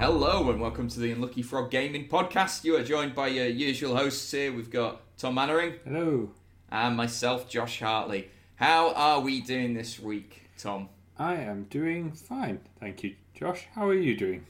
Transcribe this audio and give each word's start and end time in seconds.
Hello 0.00 0.50
and 0.50 0.60
welcome 0.60 0.88
to 0.88 1.00
the 1.00 1.12
Unlucky 1.12 1.42
Frog 1.42 1.70
Gaming 1.70 2.08
Podcast. 2.08 2.64
You 2.64 2.76
are 2.76 2.82
joined 2.82 3.14
by 3.14 3.28
your 3.28 3.46
usual 3.46 3.96
hosts 3.96 4.30
here. 4.30 4.52
We've 4.52 4.70
got 4.70 5.02
Tom 5.18 5.34
Mannering 5.34 5.74
Hello. 5.84 6.30
and 6.70 6.96
myself, 6.96 7.48
Josh 7.48 7.80
Hartley. 7.80 8.28
How 8.56 8.92
are 8.94 9.20
we 9.20 9.40
doing 9.40 9.74
this 9.74 10.00
week, 10.00 10.42
Tom? 10.56 10.88
I 11.20 11.34
am 11.34 11.64
doing 11.64 12.12
fine, 12.12 12.60
thank 12.80 13.04
you, 13.04 13.14
Josh. 13.34 13.66
How 13.74 13.86
are 13.86 13.94
you 13.94 14.16
doing? 14.16 14.46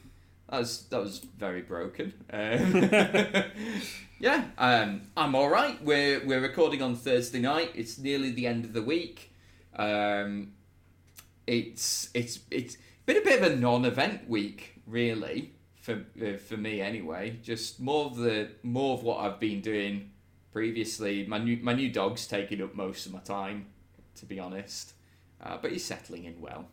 That 0.48 0.60
was 0.60 0.84
that 0.90 1.00
was 1.00 1.18
very 1.18 1.62
broken. 1.62 2.14
Um, 2.32 2.88
yeah, 4.20 4.44
um, 4.56 5.02
I'm 5.16 5.34
all 5.34 5.48
right. 5.48 5.82
We're 5.82 6.24
we're 6.24 6.40
recording 6.40 6.80
on 6.80 6.94
Thursday 6.94 7.40
night. 7.40 7.72
It's 7.74 7.98
nearly 7.98 8.30
the 8.30 8.46
end 8.46 8.64
of 8.64 8.72
the 8.72 8.82
week. 8.82 9.34
Um, 9.74 10.52
it's 11.44 12.08
it's 12.14 12.38
it's 12.52 12.76
been 13.04 13.16
a 13.16 13.22
bit 13.22 13.42
of 13.42 13.50
a 13.50 13.56
non-event 13.56 14.30
week, 14.30 14.80
really, 14.86 15.54
for 15.74 16.04
uh, 16.24 16.36
for 16.36 16.56
me 16.56 16.80
anyway. 16.80 17.40
Just 17.42 17.80
more 17.80 18.06
of 18.06 18.16
the 18.16 18.48
more 18.62 18.94
of 18.96 19.02
what 19.02 19.18
I've 19.18 19.40
been 19.40 19.60
doing 19.60 20.12
previously. 20.52 21.26
My 21.26 21.38
new 21.38 21.56
my 21.56 21.72
new 21.72 21.90
dog's 21.90 22.28
taking 22.28 22.62
up 22.62 22.76
most 22.76 23.06
of 23.06 23.12
my 23.12 23.18
time, 23.18 23.66
to 24.14 24.24
be 24.24 24.38
honest. 24.38 24.94
Uh, 25.42 25.56
but 25.60 25.72
he's 25.72 25.84
settling 25.84 26.24
in 26.24 26.40
well. 26.40 26.66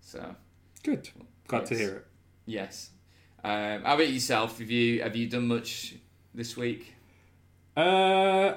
So 0.00 0.34
Good. 0.82 1.08
Glad 1.46 1.66
to 1.66 1.76
hear 1.76 1.94
it. 1.96 2.06
Yes. 2.46 2.90
Um, 3.44 3.82
how 3.82 3.94
about 3.94 4.08
yourself? 4.10 4.58
Have 4.58 4.70
you 4.70 5.02
have 5.02 5.14
you 5.14 5.28
done 5.28 5.46
much 5.46 5.94
this 6.34 6.56
week? 6.56 6.94
Uh, 7.76 8.54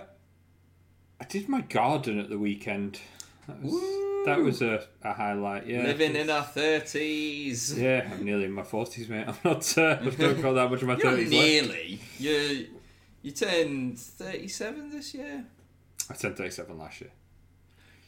I 1.19 1.25
did 1.30 1.47
my 1.47 1.61
garden 1.61 2.19
at 2.19 2.30
the 2.30 2.39
weekend. 2.39 2.99
That 3.47 3.61
was, 3.61 3.71
Woo! 3.73 4.23
that 4.25 4.39
was 4.39 4.61
a, 4.61 4.85
a 5.03 5.13
highlight. 5.13 5.67
Yeah. 5.67 5.83
Living 5.83 6.15
in 6.15 6.30
our 6.30 6.43
thirties. 6.43 7.77
Yeah, 7.77 8.09
I'm 8.11 8.23
nearly 8.23 8.45
in 8.45 8.52
my 8.52 8.63
forties, 8.63 9.08
mate. 9.09 9.25
I'm 9.27 9.38
not. 9.43 9.77
Uh, 9.77 9.97
I've 10.02 10.17
not 10.17 10.41
got 10.41 10.53
that 10.53 10.71
much 10.71 10.81
of 10.81 10.88
my 10.88 10.95
thirties 10.95 11.31
left. 11.31 11.45
nearly. 11.45 11.99
You 12.17 12.67
you 13.21 13.31
turned 13.31 13.99
thirty 13.99 14.47
seven 14.47 14.89
this 14.89 15.13
year. 15.13 15.45
I 16.09 16.13
turned 16.13 16.36
37 16.36 16.77
last 16.77 16.99
year. 16.99 17.11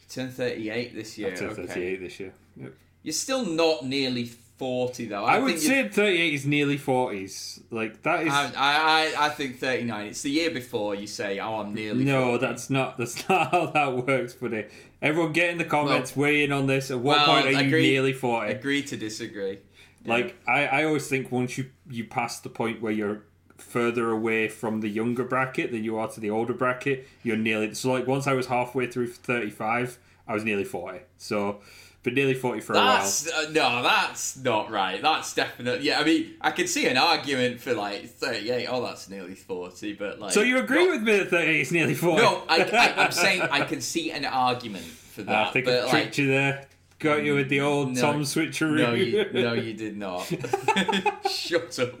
You 0.08 0.22
turned 0.22 0.34
thirty 0.34 0.70
eight 0.70 0.94
this 0.94 1.18
year. 1.18 1.32
I 1.32 1.34
turned 1.34 1.52
okay. 1.52 1.66
38 1.66 2.00
this 2.00 2.20
year. 2.20 2.32
Yep. 2.56 2.72
You're 3.02 3.12
still 3.12 3.44
not 3.44 3.84
nearly 3.84 4.24
forty 4.58 5.06
though. 5.06 5.24
I, 5.24 5.38
would 5.38 5.58
say 5.58 5.88
38 5.88 6.34
is 6.34 6.46
nearly 6.46 6.78
40s. 6.78 7.62
Like 7.70 8.02
that 8.02 8.26
is. 8.26 8.32
I, 8.32 8.52
I 8.56 9.26
I 9.26 9.28
think 9.30 9.58
thirty 9.58 9.84
nine. 9.84 10.08
It's 10.08 10.22
the 10.22 10.30
year 10.30 10.50
before 10.50 10.94
you 10.94 11.06
say, 11.06 11.38
"Oh, 11.38 11.60
I'm 11.60 11.74
nearly." 11.74 12.04
no, 12.04 12.30
40. 12.32 12.46
that's 12.46 12.70
not. 12.70 12.98
That's 12.98 13.28
not 13.28 13.50
how 13.50 13.66
that 13.66 14.06
works, 14.06 14.34
buddy. 14.34 14.66
Everyone, 15.02 15.32
get 15.32 15.50
in 15.50 15.58
the 15.58 15.64
comments, 15.64 16.16
weigh 16.16 16.44
in 16.44 16.52
on 16.52 16.66
this. 16.66 16.90
At 16.90 16.98
what 16.98 17.18
Well, 17.18 17.26
point 17.26 17.54
are 17.54 17.62
you 17.62 17.70
nearly 17.70 18.12
40? 18.14 18.52
Agree 18.52 18.82
to 18.84 18.96
disagree. 18.96 19.58
Like 20.06 20.36
I, 20.46 20.66
I 20.66 20.84
always 20.84 21.08
think 21.08 21.32
once 21.32 21.56
you 21.58 21.70
you 21.90 22.04
pass 22.04 22.40
the 22.40 22.50
point 22.50 22.80
where 22.80 22.92
you're 22.92 23.22
further 23.58 24.10
away 24.10 24.48
from 24.48 24.80
the 24.80 24.88
younger 24.88 25.24
bracket 25.24 25.70
than 25.70 25.84
you 25.84 25.96
are 25.96 26.08
to 26.08 26.20
the 26.20 26.30
older 26.30 26.54
bracket, 26.54 27.06
you're 27.22 27.36
nearly 27.36 27.74
so 27.74 27.92
like 27.92 28.06
once 28.06 28.26
I 28.26 28.34
was 28.34 28.46
halfway 28.46 28.86
through 28.86 29.08
thirty 29.08 29.50
five, 29.50 29.98
I 30.26 30.34
was 30.34 30.44
nearly 30.44 30.64
forty. 30.64 31.00
So 31.18 31.60
but 32.04 32.12
nearly 32.12 32.34
forty 32.34 32.60
for 32.60 32.74
a 32.74 32.76
while. 32.76 33.02
Uh, 33.02 33.42
no, 33.50 33.82
that's 33.82 34.36
not 34.36 34.70
right. 34.70 35.00
That's 35.00 35.34
definitely 35.34 35.86
yeah. 35.86 35.98
I 35.98 36.04
mean, 36.04 36.34
I 36.40 36.50
can 36.50 36.66
see 36.66 36.86
an 36.86 36.98
argument 36.98 37.60
for 37.60 37.74
like 37.74 38.10
thirty-eight. 38.10 38.66
Oh, 38.66 38.82
that's 38.82 39.08
nearly 39.08 39.34
forty, 39.34 39.94
but 39.94 40.20
like. 40.20 40.32
So 40.32 40.42
you 40.42 40.58
agree 40.58 40.84
no, 40.84 40.92
with 40.92 41.02
me 41.02 41.18
that 41.18 41.30
thirty 41.30 41.50
eight 41.50 41.60
is 41.62 41.72
nearly 41.72 41.94
forty? 41.94 42.22
No, 42.22 42.44
I, 42.48 42.62
I, 42.62 43.04
I'm 43.04 43.10
saying 43.12 43.42
I 43.42 43.64
can 43.64 43.80
see 43.80 44.12
an 44.12 44.26
argument 44.26 44.84
for 44.84 45.22
that. 45.22 45.48
I 45.48 45.50
think 45.50 45.64
but 45.64 45.88
I 45.88 45.92
like, 45.92 46.18
you 46.18 46.28
there. 46.28 46.66
Got 47.00 47.24
you 47.24 47.34
with 47.34 47.48
the 47.48 47.60
old 47.60 47.94
No. 47.94 48.00
Tom 48.00 48.22
switcheroo. 48.22 48.78
no, 48.78 48.94
you, 48.94 49.28
no, 49.32 49.52
you 49.52 49.74
did 49.84 49.96
not. 49.96 50.20
shut 51.30 51.78
up. 51.78 52.00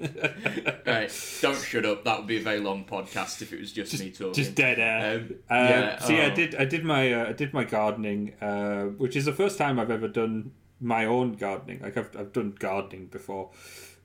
right, 0.86 1.38
don't 1.42 1.58
shut 1.60 1.84
up. 1.84 2.04
That 2.04 2.18
would 2.18 2.26
be 2.26 2.38
a 2.38 2.42
very 2.42 2.60
long 2.60 2.84
podcast 2.84 3.42
if 3.42 3.52
it 3.52 3.60
was 3.60 3.72
just, 3.72 3.98
me 4.00 4.10
talking. 4.10 4.32
Just 4.32 4.54
dead 4.54 4.78
air. 4.78 5.16
Um, 5.20 5.20
Um, 5.50 5.68
yeah, 5.68 5.98
so 5.98 6.12
yeah, 6.12 6.26
I 6.26 6.30
oh. 6.30 6.34
did. 6.34 6.54
I 6.54 6.64
did 6.64 6.84
my. 6.84 7.12
Uh, 7.12 7.28
I 7.28 7.32
did 7.32 7.52
my 7.52 7.64
gardening, 7.64 8.34
uh, 8.40 8.84
which 8.84 9.16
is 9.16 9.24
the 9.24 9.32
first 9.32 9.58
time 9.58 9.78
I've 9.78 9.90
ever 9.90 10.08
done 10.08 10.52
my 10.80 11.04
own 11.06 11.32
gardening. 11.34 11.80
Like 11.82 11.96
I've 11.96 12.16
I've 12.16 12.32
done 12.32 12.54
gardening 12.58 13.06
before, 13.06 13.50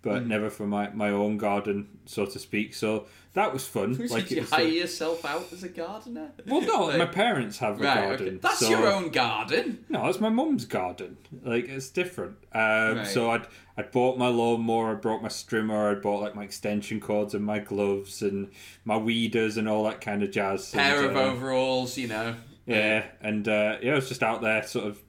but 0.02 0.24
Hmm. 0.24 0.28
never 0.28 0.50
for 0.50 0.66
my, 0.68 0.90
my 0.90 1.10
own 1.12 1.38
garden, 1.38 2.00
so 2.06 2.26
to 2.26 2.40
speak. 2.40 2.74
So 2.74 3.06
that 3.34 3.53
was 3.53 3.66
fun. 3.67 3.95
Like 4.09 4.31
you 4.31 4.44
hire 4.44 4.66
yourself 4.67 5.23
out 5.25 5.51
as 5.53 5.63
a 5.63 5.69
gardener? 5.69 6.31
well, 6.47 6.62
no, 6.62 6.85
Like- 6.88 6.97
my 6.97 7.06
parents 7.06 7.59
have 7.59 7.79
a 7.79 7.84
Right, 7.84 7.95
garden. 8.07 8.28
okay. 8.28 8.38
That's 8.38 8.59
so- 8.59 8.69
your 8.69 8.88
own 8.91 9.09
garden. 9.09 9.85
No, 9.90 10.07
it's 10.07 10.19
my 10.19 10.29
mum's 10.29 10.66
garden. 10.66 11.17
Like 11.44 11.67
it's 11.69 11.90
different. 11.90 12.38
Um, 12.53 12.97
Right. 12.97 13.07
So 13.07 13.31
I'd 13.31 13.47
I'd 13.78 13.91
bought 13.91 14.17
my 14.17 14.28
lawnmower, 14.28 14.91
I 14.91 14.95
brought 14.95 15.22
my 15.22 15.29
strimmer, 15.29 15.91
I'd 15.95 16.01
bought 16.01 16.22
like 16.22 16.35
my 16.35 16.44
extension 16.44 17.00
cords 17.00 17.34
and 17.34 17.45
my 17.45 17.59
gloves 17.59 18.22
and 18.22 18.51
my 18.84 18.97
weeders 18.97 19.56
and 19.57 19.69
all 19.69 19.84
that 19.85 20.01
kind 20.01 20.22
of 20.23 20.31
jazz. 20.31 20.72
Pair 20.72 20.97
and, 21.06 21.11
of 21.11 21.16
uh, 21.16 21.19
overalls, 21.22 21.97
you 21.97 22.07
know. 22.07 22.35
Yeah, 22.66 23.06
and 23.22 23.47
uh, 23.47 23.78
yeah, 23.81 23.94
I 23.94 23.96
was 23.96 24.09
just 24.09 24.22
out 24.22 24.41
there, 24.41 24.61
sort 24.67 24.85
of 24.85 25.00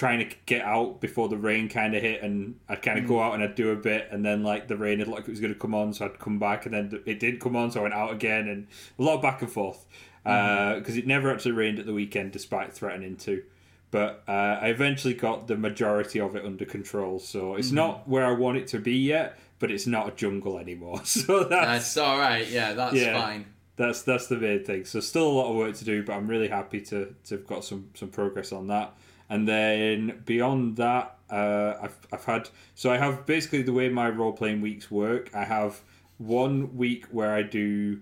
trying 0.00 0.18
to 0.26 0.36
get 0.46 0.62
out 0.62 1.00
before 1.00 1.28
the 1.28 1.36
rain 1.36 1.68
kind 1.68 1.94
of 1.94 2.00
hit, 2.02 2.22
and 2.22 2.54
I'd 2.70 2.80
kind 2.82 2.98
of 2.98 3.04
Mm. 3.04 3.08
go 3.08 3.20
out 3.20 3.34
and 3.34 3.42
I'd 3.42 3.54
do 3.54 3.70
a 3.70 3.76
bit, 3.76 4.08
and 4.10 4.24
then 4.24 4.42
like 4.42 4.66
the 4.66 4.76
rain 4.76 4.98
had 4.98 5.08
like 5.08 5.24
it 5.28 5.28
was 5.28 5.40
going 5.40 5.52
to 5.52 5.58
come 5.58 5.74
on, 5.74 5.92
so 5.92 6.06
I'd 6.06 6.18
come 6.18 6.38
back, 6.38 6.64
and 6.66 6.74
then 6.74 7.02
it 7.04 7.20
did 7.20 7.38
come 7.40 7.54
on, 7.54 7.70
so 7.70 7.80
I 7.80 7.82
went 7.84 7.94
out 7.94 8.10
again, 8.12 8.48
and 8.48 8.66
a 8.98 9.02
lot 9.02 9.16
of 9.16 9.22
back 9.22 9.42
and 9.42 9.50
forth 9.50 9.84
because 10.22 10.82
Mm-hmm. 10.94 10.98
it 10.98 11.06
never 11.06 11.30
actually 11.32 11.52
rained 11.52 11.78
at 11.78 11.86
the 11.86 11.92
weekend, 11.94 12.32
despite 12.32 12.72
threatening 12.72 13.16
to. 13.18 13.42
But 13.90 14.22
uh, 14.28 14.58
I 14.62 14.68
eventually 14.68 15.14
got 15.14 15.48
the 15.48 15.56
majority 15.56 16.20
of 16.20 16.36
it 16.36 16.44
under 16.44 16.64
control, 16.64 17.18
so 17.18 17.54
it's 17.56 17.72
not 17.72 18.08
where 18.08 18.24
I 18.24 18.32
want 18.32 18.56
it 18.58 18.68
to 18.68 18.78
be 18.78 18.96
yet, 18.96 19.38
but 19.58 19.70
it's 19.70 19.86
not 19.86 20.08
a 20.08 20.12
jungle 20.12 20.58
anymore. 20.58 21.00
So 21.04 21.44
that's 21.44 21.66
That's 21.66 21.96
all 21.96 22.18
right. 22.18 22.46
Yeah, 22.48 22.72
that's 22.74 22.94
Yeah. 22.94 23.20
fine. 23.20 23.46
that's 23.76 24.02
that's 24.02 24.26
the 24.28 24.36
main 24.36 24.62
thing. 24.64 24.84
So 24.84 25.00
still 25.00 25.26
a 25.28 25.34
lot 25.40 25.50
of 25.50 25.56
work 25.56 25.74
to 25.76 25.84
do, 25.84 26.02
but 26.04 26.12
I'm 26.14 26.28
really 26.28 26.48
happy 26.48 26.80
to 26.82 27.14
to 27.26 27.34
have 27.36 27.46
got 27.46 27.64
some 27.64 27.90
some 27.94 28.08
progress 28.10 28.52
on 28.52 28.68
that. 28.68 28.94
And 29.30 29.48
then 29.48 30.22
beyond 30.26 30.76
that, 30.76 31.16
uh, 31.30 31.74
I've 31.82 31.96
I've 32.12 32.24
had 32.24 32.50
so 32.74 32.90
I 32.90 32.98
have 32.98 33.24
basically 33.24 33.62
the 33.62 33.72
way 33.72 33.88
my 33.88 34.10
role 34.10 34.32
playing 34.32 34.60
weeks 34.60 34.90
work. 34.90 35.30
I 35.34 35.44
have 35.44 35.80
one 36.18 36.76
week 36.76 37.06
where 37.06 37.32
I 37.32 37.42
do 37.42 38.00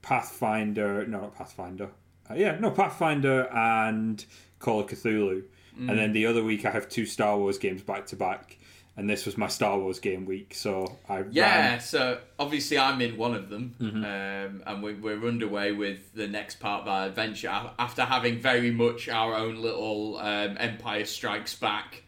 Pathfinder, 0.00 1.06
no, 1.06 1.20
not 1.22 1.34
Pathfinder. 1.34 1.90
Uh, 2.30 2.34
yeah, 2.34 2.56
no, 2.58 2.70
Pathfinder 2.70 3.48
and 3.52 4.24
Call 4.58 4.80
of 4.80 4.86
Cthulhu. 4.86 5.42
And 5.76 5.98
then 5.98 6.12
the 6.12 6.26
other 6.26 6.44
week 6.44 6.64
I 6.64 6.70
have 6.70 6.88
two 6.88 7.04
Star 7.04 7.36
Wars 7.36 7.58
games 7.58 7.82
back 7.82 8.06
to 8.06 8.16
back. 8.16 8.58
And 8.96 9.10
this 9.10 9.26
was 9.26 9.36
my 9.36 9.48
Star 9.48 9.76
Wars 9.78 9.98
game 9.98 10.24
week, 10.24 10.54
so 10.54 10.98
I 11.08 11.24
Yeah, 11.30 11.70
ran 11.70 11.80
so 11.80 12.20
obviously 12.38 12.78
I'm 12.78 13.00
in 13.00 13.16
one 13.16 13.34
of 13.34 13.50
them, 13.50 13.74
Mm-hmm. 13.80 14.04
um, 14.04 14.62
and 14.66 14.82
we, 14.84 14.94
we're 14.94 15.26
underway 15.26 15.72
with 15.72 16.14
the 16.14 16.28
next 16.28 16.60
part 16.60 16.82
of 16.82 16.88
our 16.88 17.06
adventure 17.08 17.48
after 17.76 18.02
having 18.04 18.38
very 18.40 18.70
much 18.70 19.08
our 19.08 19.34
own 19.34 19.56
little 19.60 20.18
um, 20.18 20.56
Empire 20.60 21.04
Strikes 21.06 21.56
Back 21.56 22.04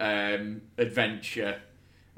um, 0.00 0.62
adventure 0.76 1.60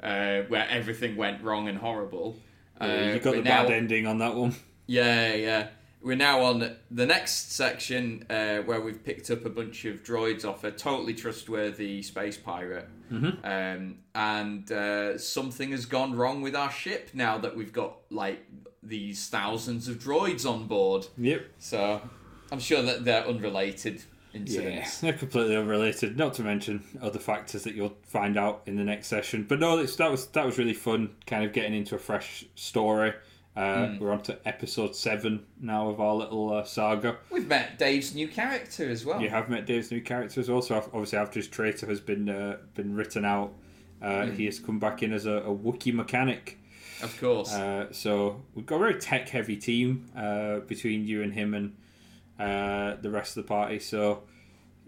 uh, 0.01 0.41
where 0.47 0.67
everything 0.69 1.15
went 1.15 1.43
wrong 1.43 1.67
and 1.67 1.77
horrible. 1.77 2.37
Yeah, 2.81 2.87
Uh, 2.87 3.13
you 3.13 3.19
got 3.19 3.35
the 3.35 3.41
now- 3.43 3.63
bad 3.63 3.71
ending 3.71 4.07
on 4.07 4.17
that 4.19 4.33
one. 4.35 4.55
Yeah, 4.87 5.33
yeah. 5.35 5.67
We're 6.07 6.15
now 6.15 6.41
on 6.43 6.77
the 6.89 7.05
next 7.05 7.51
section 7.51 8.25
uh, 8.29 8.59
where 8.59 8.79
we've 8.79 9.03
picked 9.03 9.29
up 9.29 9.43
a 9.43 9.49
bunch 9.49 9.83
of 9.83 10.03
droids 10.03 10.45
off 10.45 10.63
a 10.63 10.71
totally 10.71 11.13
trustworthy 11.13 12.01
space 12.01 12.37
pirate. 12.37 12.87
Mm-hmm. 13.11 13.45
Um, 13.45 13.97
and 14.15 14.71
uh, 14.71 15.17
something 15.17 15.71
has 15.71 15.85
gone 15.85 16.15
wrong 16.15 16.41
with 16.41 16.55
our 16.55 16.71
ship 16.71 17.09
now 17.13 17.37
that 17.39 17.57
we've 17.57 17.73
got 17.73 17.97
like 18.09 18.39
these 18.81 19.27
thousands 19.27 19.89
of 19.89 19.97
droids 19.99 20.49
on 20.49 20.67
board. 20.67 21.07
Yep. 21.17 21.45
So 21.59 22.01
I'm 22.53 22.59
sure 22.59 22.81
that 22.83 23.03
they're 23.03 23.27
unrelated 23.27 24.01
Yeah, 24.31 24.39
incidents. 24.39 25.01
they're 25.01 25.11
completely 25.11 25.57
unrelated. 25.57 26.17
Not 26.17 26.35
to 26.35 26.41
mention 26.41 26.85
other 27.01 27.19
factors 27.19 27.63
that 27.63 27.75
you'll 27.75 27.97
find 28.03 28.37
out 28.37 28.61
in 28.65 28.77
the 28.77 28.85
next 28.85 29.07
session. 29.07 29.45
But 29.45 29.59
no, 29.59 29.85
that 29.85 30.09
was 30.09 30.27
that 30.27 30.45
was 30.45 30.57
really 30.57 30.73
fun. 30.73 31.15
Kind 31.25 31.43
of 31.43 31.51
getting 31.51 31.73
into 31.73 31.95
a 31.95 31.99
fresh 31.99 32.45
story. 32.55 33.13
Uh, 33.57 33.87
Hmm. 33.87 33.97
We're 33.99 34.11
on 34.11 34.21
to 34.23 34.37
episode 34.47 34.95
seven 34.95 35.45
now 35.59 35.89
of 35.89 35.99
our 35.99 36.13
little 36.13 36.53
uh, 36.53 36.63
saga. 36.63 37.17
We've 37.31 37.47
met 37.47 37.79
Dave's 37.79 38.13
new 38.13 38.27
character 38.27 38.87
as 38.89 39.03
well. 39.03 39.19
You 39.19 39.29
have 39.29 39.49
met 39.49 39.65
Dave's 39.65 39.89
new 39.91 40.01
character 40.01 40.39
as 40.39 40.47
well. 40.49 40.61
So 40.61 40.75
obviously, 40.75 41.17
after 41.17 41.39
his 41.39 41.47
traitor 41.47 41.87
has 41.87 41.99
been 41.99 42.29
uh, 42.29 42.57
been 42.75 42.95
written 42.95 43.25
out, 43.25 43.53
uh, 44.01 44.25
Hmm. 44.27 44.35
he 44.35 44.45
has 44.45 44.59
come 44.59 44.77
back 44.79 45.01
in 45.01 45.11
as 45.11 45.25
a, 45.25 45.37
a 45.37 45.55
Wookiee 45.55 45.93
mechanic. 45.93 46.59
Of 47.01 47.19
course. 47.19 47.51
Uh, 47.53 47.91
so 47.91 48.41
we've 48.53 48.65
got 48.65 48.75
a 48.75 48.79
very 48.79 48.99
tech 48.99 49.29
heavy 49.29 49.55
team 49.57 50.09
uh, 50.15 50.59
between 50.59 51.05
you 51.07 51.23
and 51.23 51.33
him 51.33 51.53
and 51.55 51.75
uh, 52.39 52.95
the 53.01 53.09
rest 53.09 53.37
of 53.37 53.43
the 53.43 53.47
party. 53.47 53.79
So 53.79 54.23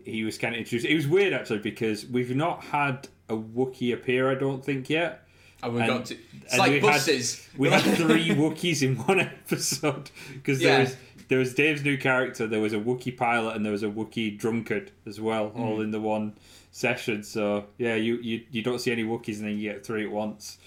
he 0.05 0.23
was 0.23 0.37
kind 0.37 0.53
of 0.53 0.59
introduced. 0.59 0.85
It 0.85 0.95
was 0.95 1.07
weird 1.07 1.33
actually 1.33 1.59
because 1.59 2.05
we've 2.05 2.35
not 2.35 2.63
had 2.65 3.07
a 3.29 3.35
Wookiee 3.35 3.93
appear. 3.93 4.29
I 4.31 4.35
don't 4.35 4.63
think 4.63 4.89
yet. 4.89 5.23
And 5.61 5.73
we 5.73 5.81
And- 5.81 5.89
got 5.89 6.05
to. 6.07 6.17
It's 6.45 6.57
like 6.57 6.69
we 6.69 6.73
had- 6.79 6.81
buses. 6.83 7.47
We 7.57 7.69
had 7.69 7.81
three 7.97 8.29
Wookiees 8.29 8.81
in 8.81 8.95
one 8.97 9.19
episode 9.19 10.09
because 10.33 10.61
Yeah. 10.61 10.69
there 10.71 10.79
was 10.81 10.95
there 11.27 11.37
was 11.39 11.53
Dave's 11.53 11.83
new 11.83 11.95
character, 11.97 12.47
there 12.47 12.59
was 12.61 12.73
a 12.73 12.79
Wookiee 12.79 13.15
pilot, 13.15 13.55
and 13.55 13.63
there 13.63 13.71
was 13.71 13.83
a 13.83 13.87
Wookiee 13.89 14.35
drunkard 14.37 14.91
as 15.05 15.21
well, 15.21 15.51
Mm. 15.51 15.59
all 15.59 15.81
in 15.81 15.91
the 15.91 15.99
one 16.01 16.33
session. 16.71 17.21
So 17.23 17.65
yeah, 17.77 17.95
you, 17.95 18.15
you 18.17 18.45
you 18.51 18.61
don't 18.63 18.79
see 18.79 18.91
any 18.91 19.03
Wookiees, 19.03 19.37
and 19.37 19.45
then 19.47 19.57
you 19.57 19.71
get 19.71 19.85
three 19.85 20.05
at 20.05 20.11
once. 20.11 20.57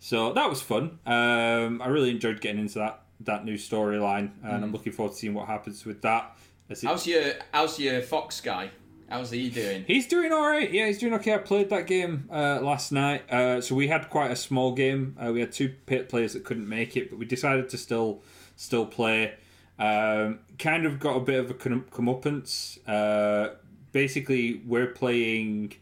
So 0.00 0.32
that 0.34 0.50
was 0.50 0.60
fun. 0.60 0.98
Um, 1.06 1.80
I 1.80 1.86
really 1.88 2.10
enjoyed 2.10 2.40
getting 2.40 2.60
into 2.60 2.78
that 2.80 3.00
that 3.20 3.44
new 3.44 3.54
storyline, 3.56 4.30
and 4.42 4.60
Mm. 4.60 4.62
I'm 4.64 4.72
looking 4.72 4.92
forward 4.92 5.12
to 5.12 5.18
seeing 5.18 5.32
what 5.34 5.46
happens 5.46 5.84
with 5.86 6.02
that. 6.02 6.36
It- 6.68 6.80
How's 6.82 7.06
your 7.06 7.32
How's 7.52 7.78
your 7.78 8.02
Fox 8.02 8.40
guy? 8.40 8.70
How's 9.12 9.30
he 9.30 9.50
doing? 9.50 9.84
He's 9.86 10.06
doing 10.06 10.32
all 10.32 10.46
right. 10.46 10.72
Yeah, 10.72 10.86
he's 10.86 10.96
doing 10.96 11.12
okay. 11.14 11.34
I 11.34 11.38
played 11.38 11.68
that 11.68 11.86
game 11.86 12.30
uh, 12.32 12.60
last 12.62 12.92
night. 12.92 13.30
Uh, 13.30 13.60
so 13.60 13.74
we 13.74 13.88
had 13.88 14.08
quite 14.08 14.30
a 14.30 14.36
small 14.36 14.72
game. 14.72 15.18
Uh, 15.22 15.32
we 15.32 15.40
had 15.40 15.52
two 15.52 15.74
pit 15.84 16.08
players 16.08 16.32
that 16.32 16.44
couldn't 16.44 16.66
make 16.66 16.96
it, 16.96 17.10
but 17.10 17.18
we 17.18 17.26
decided 17.26 17.68
to 17.68 17.76
still 17.76 18.22
still 18.56 18.86
play. 18.86 19.34
Um, 19.78 20.38
kind 20.58 20.86
of 20.86 20.98
got 20.98 21.16
a 21.16 21.20
bit 21.20 21.40
of 21.40 21.50
a 21.50 21.54
come- 21.54 21.84
comeuppance. 21.90 22.78
Uh, 22.88 23.54
basically, 23.92 24.62
we're 24.66 24.86
playing 24.86 25.74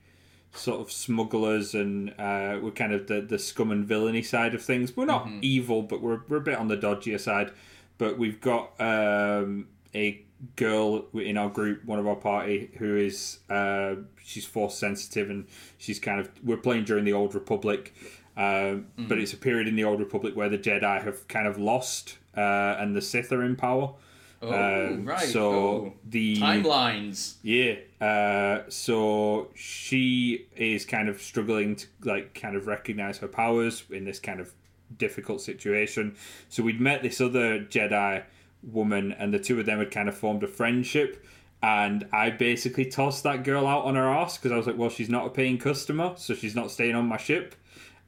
sort 0.52 0.80
of 0.80 0.90
smugglers 0.90 1.72
and 1.72 2.10
uh, 2.18 2.58
we're 2.60 2.72
kind 2.72 2.92
of 2.92 3.06
the, 3.06 3.20
the 3.20 3.38
scum 3.38 3.70
and 3.70 3.86
villainy 3.86 4.22
side 4.22 4.56
of 4.56 4.62
things. 4.62 4.96
We're 4.96 5.04
not 5.04 5.28
evil, 5.40 5.82
but 5.82 6.02
we're, 6.02 6.22
we're 6.28 6.38
a 6.38 6.40
bit 6.40 6.58
on 6.58 6.66
the 6.66 6.76
dodgier 6.76 7.20
side. 7.20 7.52
But 7.96 8.18
we've 8.18 8.40
got 8.40 8.72
um, 8.80 9.68
a 9.94 10.24
girl 10.56 11.06
in 11.14 11.36
our 11.36 11.48
group, 11.48 11.84
one 11.84 11.98
of 11.98 12.06
our 12.06 12.16
party, 12.16 12.70
who 12.78 12.96
is 12.96 13.38
uh, 13.48 13.96
she's 14.22 14.46
force 14.46 14.74
sensitive 14.74 15.30
and 15.30 15.46
she's 15.78 15.98
kind 15.98 16.20
of 16.20 16.30
we're 16.44 16.56
playing 16.56 16.84
during 16.84 17.04
the 17.04 17.12
Old 17.12 17.34
Republic. 17.34 17.94
Um, 18.36 18.86
But 18.96 19.18
it's 19.18 19.32
a 19.32 19.36
period 19.36 19.68
in 19.68 19.76
the 19.76 19.84
Old 19.84 20.00
Republic 20.00 20.34
where 20.36 20.48
the 20.48 20.58
Jedi 20.58 21.02
have 21.02 21.28
kind 21.28 21.46
of 21.46 21.58
lost 21.58 22.16
uh, 22.36 22.76
and 22.78 22.96
the 22.96 23.02
Sith 23.02 23.32
are 23.32 23.42
in 23.42 23.56
power. 23.56 23.94
Oh, 24.42 24.52
Um, 24.52 25.04
right. 25.04 25.28
So 25.28 25.52
oh. 25.52 25.92
the 26.08 26.38
timelines. 26.38 27.34
yeah. 27.42 27.74
Uh, 28.00 28.62
so 28.70 29.50
she 29.54 30.46
is 30.56 30.86
kind 30.86 31.10
of 31.10 31.20
struggling 31.20 31.76
to 31.76 31.86
like 32.04 32.32
kind 32.32 32.56
of 32.56 32.66
recognize 32.66 33.18
her 33.18 33.28
powers 33.28 33.84
in 33.90 34.04
this 34.06 34.18
kind 34.18 34.40
of 34.40 34.54
difficult 34.96 35.42
situation. 35.42 36.16
So 36.48 36.62
we'd 36.62 36.80
met 36.80 37.02
this 37.02 37.20
other 37.20 37.60
Jedi 37.60 38.22
woman, 38.62 39.12
and 39.12 39.32
the 39.32 39.38
two 39.38 39.58
of 39.58 39.66
them 39.66 39.78
had 39.78 39.90
kind 39.90 40.08
of 40.08 40.16
formed 40.16 40.42
a 40.42 40.48
friendship. 40.48 41.24
And 41.62 42.06
I 42.12 42.30
basically 42.30 42.86
tossed 42.86 43.22
that 43.24 43.44
girl 43.44 43.66
out 43.66 43.84
on 43.84 43.94
her 43.94 44.08
ass 44.08 44.38
because 44.38 44.52
I 44.52 44.56
was 44.56 44.66
like, 44.66 44.78
well, 44.78 44.88
she's 44.88 45.10
not 45.10 45.26
a 45.26 45.30
paying 45.30 45.58
customer, 45.58 46.14
so 46.16 46.34
she's 46.34 46.54
not 46.54 46.70
staying 46.70 46.94
on 46.94 47.06
my 47.06 47.18
ship. 47.18 47.54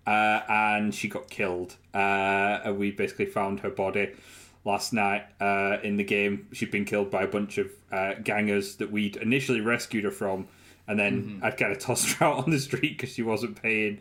Uh, 0.06 0.40
and 0.48 0.94
she 0.94 1.08
got 1.08 1.28
killed. 1.28 1.76
Uh, 1.94 2.60
and 2.64 2.78
we 2.78 2.90
basically 2.90 3.26
found 3.26 3.60
her 3.60 3.70
body 3.70 4.12
last 4.64 4.92
night 4.92 5.26
uh, 5.40 5.76
in 5.82 5.96
the 5.96 6.04
game. 6.04 6.48
She'd 6.52 6.70
been 6.70 6.84
killed 6.84 7.10
by 7.10 7.22
a 7.22 7.28
bunch 7.28 7.58
of 7.58 7.70
uh, 7.90 8.14
gangers 8.22 8.76
that 8.76 8.90
we'd 8.90 9.16
initially 9.16 9.60
rescued 9.60 10.04
her 10.04 10.10
from, 10.10 10.48
and 10.88 10.98
then 10.98 11.40
I'd 11.42 11.56
kind 11.56 11.72
of 11.72 11.78
tossed 11.78 12.12
her 12.14 12.24
out 12.26 12.44
on 12.44 12.50
the 12.50 12.58
street 12.58 12.96
because 12.96 13.12
she 13.14 13.22
wasn't 13.22 13.60
paying, 13.62 14.00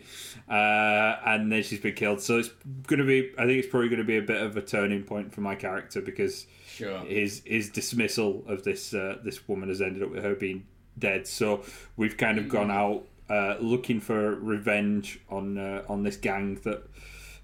uh, 0.49 1.15
and 1.25 1.51
then 1.51 1.63
she's 1.63 1.79
been 1.79 1.93
killed. 1.93 2.21
So 2.21 2.39
it's 2.39 2.49
gonna 2.87 3.05
be. 3.05 3.31
I 3.37 3.45
think 3.45 3.59
it's 3.59 3.67
probably 3.67 3.89
gonna 3.89 4.03
be 4.03 4.17
a 4.17 4.21
bit 4.21 4.41
of 4.41 4.57
a 4.57 4.61
turning 4.61 5.03
point 5.03 5.33
for 5.33 5.41
my 5.41 5.55
character 5.55 6.01
because 6.01 6.47
Sure. 6.67 6.99
his 7.01 7.41
his 7.45 7.69
dismissal 7.69 8.43
of 8.47 8.63
this 8.63 8.93
uh, 8.93 9.17
this 9.23 9.47
woman 9.47 9.69
has 9.69 9.81
ended 9.81 10.01
up 10.03 10.09
with 10.11 10.23
her 10.23 10.35
being 10.35 10.65
dead. 10.97 11.27
So 11.27 11.63
we've 11.97 12.17
kind 12.17 12.37
of 12.37 12.49
gone 12.49 12.71
out 12.71 13.03
uh, 13.29 13.55
looking 13.59 13.99
for 13.99 14.35
revenge 14.35 15.19
on 15.29 15.57
uh, 15.57 15.83
on 15.87 16.03
this 16.03 16.17
gang 16.17 16.55
that 16.63 16.83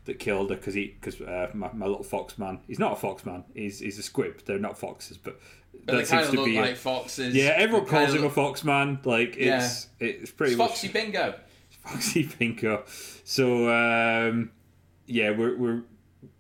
that 0.06 0.20
killed 0.20 0.50
her 0.50 0.56
because 0.56 0.74
he 0.74 0.96
because 1.00 1.20
uh, 1.22 1.52
my, 1.54 1.70
my 1.74 1.86
little 1.86 2.04
fox 2.04 2.38
man 2.38 2.60
he's 2.66 2.80
not 2.80 2.94
a 2.94 2.96
fox 2.96 3.26
man 3.26 3.44
he's 3.54 3.80
he's 3.80 4.00
a 4.00 4.04
squib 4.04 4.42
they're 4.46 4.58
not 4.58 4.78
foxes 4.78 5.18
but 5.18 5.38
But 5.86 5.98
that 6.00 6.08
kind 6.08 6.08
seems 6.08 6.26
of 6.26 6.32
to 6.32 6.38
look 6.38 6.46
be 6.48 6.60
like 6.60 6.76
foxes. 6.76 7.34
yeah 7.36 7.54
everyone 7.56 7.88
calls 7.88 8.14
him 8.14 8.26
a 8.26 8.30
fox 8.30 8.64
man 8.66 9.00
like 9.06 9.36
it's 9.38 9.88
it's 10.00 10.32
pretty 10.32 10.54
It's 10.54 10.58
much 10.58 10.70
Foxy 10.72 10.88
Bingo. 10.90 11.34
Foxy 11.86 12.30
Bingo. 12.38 12.84
So 13.24 13.70
um, 13.70 14.52
yeah, 15.06 15.30
we're 15.32 15.56
we're 15.56 15.84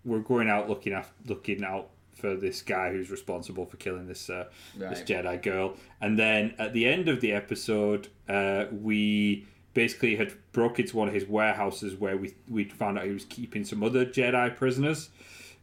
we're 0.03 0.19
going 0.19 0.49
out 0.49 0.67
looking 0.69 0.93
at 0.93 1.09
looking 1.25 1.63
out 1.63 1.89
for 2.15 2.35
this 2.35 2.61
guy 2.61 2.91
who's 2.91 3.09
responsible 3.11 3.65
for 3.65 3.77
killing 3.77 4.07
this 4.07 4.29
uh, 4.29 4.45
this 4.77 5.01
Jedi 5.01 5.41
girl, 5.41 5.75
and 6.01 6.17
then 6.19 6.53
at 6.59 6.73
the 6.73 6.85
end 6.87 7.07
of 7.07 7.21
the 7.21 7.31
episode, 7.31 8.09
uh, 8.27 8.65
we 8.71 9.45
basically 9.73 10.15
had 10.15 10.33
broke 10.51 10.79
into 10.79 10.97
one 10.97 11.07
of 11.07 11.13
his 11.13 11.25
warehouses 11.25 11.95
where 11.95 12.17
we 12.17 12.33
we 12.49 12.65
found 12.65 12.97
out 12.97 13.05
he 13.05 13.11
was 13.13 13.25
keeping 13.25 13.63
some 13.63 13.83
other 13.83 14.05
Jedi 14.05 14.53
prisoners. 14.55 15.09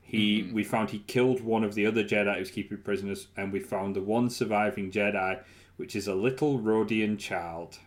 He 0.05 0.51
we 0.53 0.62
found 0.65 0.91
he 0.91 1.01
killed 1.01 1.41
one 1.43 1.65
of 1.65 1.75
the 1.75 1.87
other 1.87 2.05
Jedi 2.05 2.35
who 2.35 2.41
was 2.41 2.51
keeping 2.51 2.79
prisoners, 2.79 3.29
and 3.37 3.53
we 3.53 3.59
found 3.61 3.97
the 3.97 4.01
one 4.03 4.31
surviving 4.31 4.91
Jedi, 4.93 5.41
which 5.77 5.97
is 5.97 6.06
a 6.06 6.15
little 6.15 6.59
Rodian 6.61 7.19
child. 7.19 7.79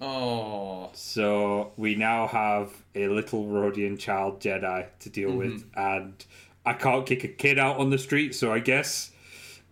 Oh, 0.00 0.90
So 0.94 1.72
we 1.76 1.96
now 1.96 2.28
have 2.28 2.72
a 2.94 3.08
little 3.08 3.46
Rodian 3.46 3.98
child 3.98 4.40
Jedi 4.40 4.86
to 5.00 5.10
deal 5.10 5.32
with, 5.32 5.64
and 5.74 6.24
I 6.64 6.72
can't 6.74 7.04
kick 7.04 7.24
a 7.24 7.28
kid 7.28 7.58
out 7.58 7.78
on 7.78 7.90
the 7.90 7.98
street. 7.98 8.34
So 8.36 8.52
I 8.52 8.60
guess, 8.60 9.10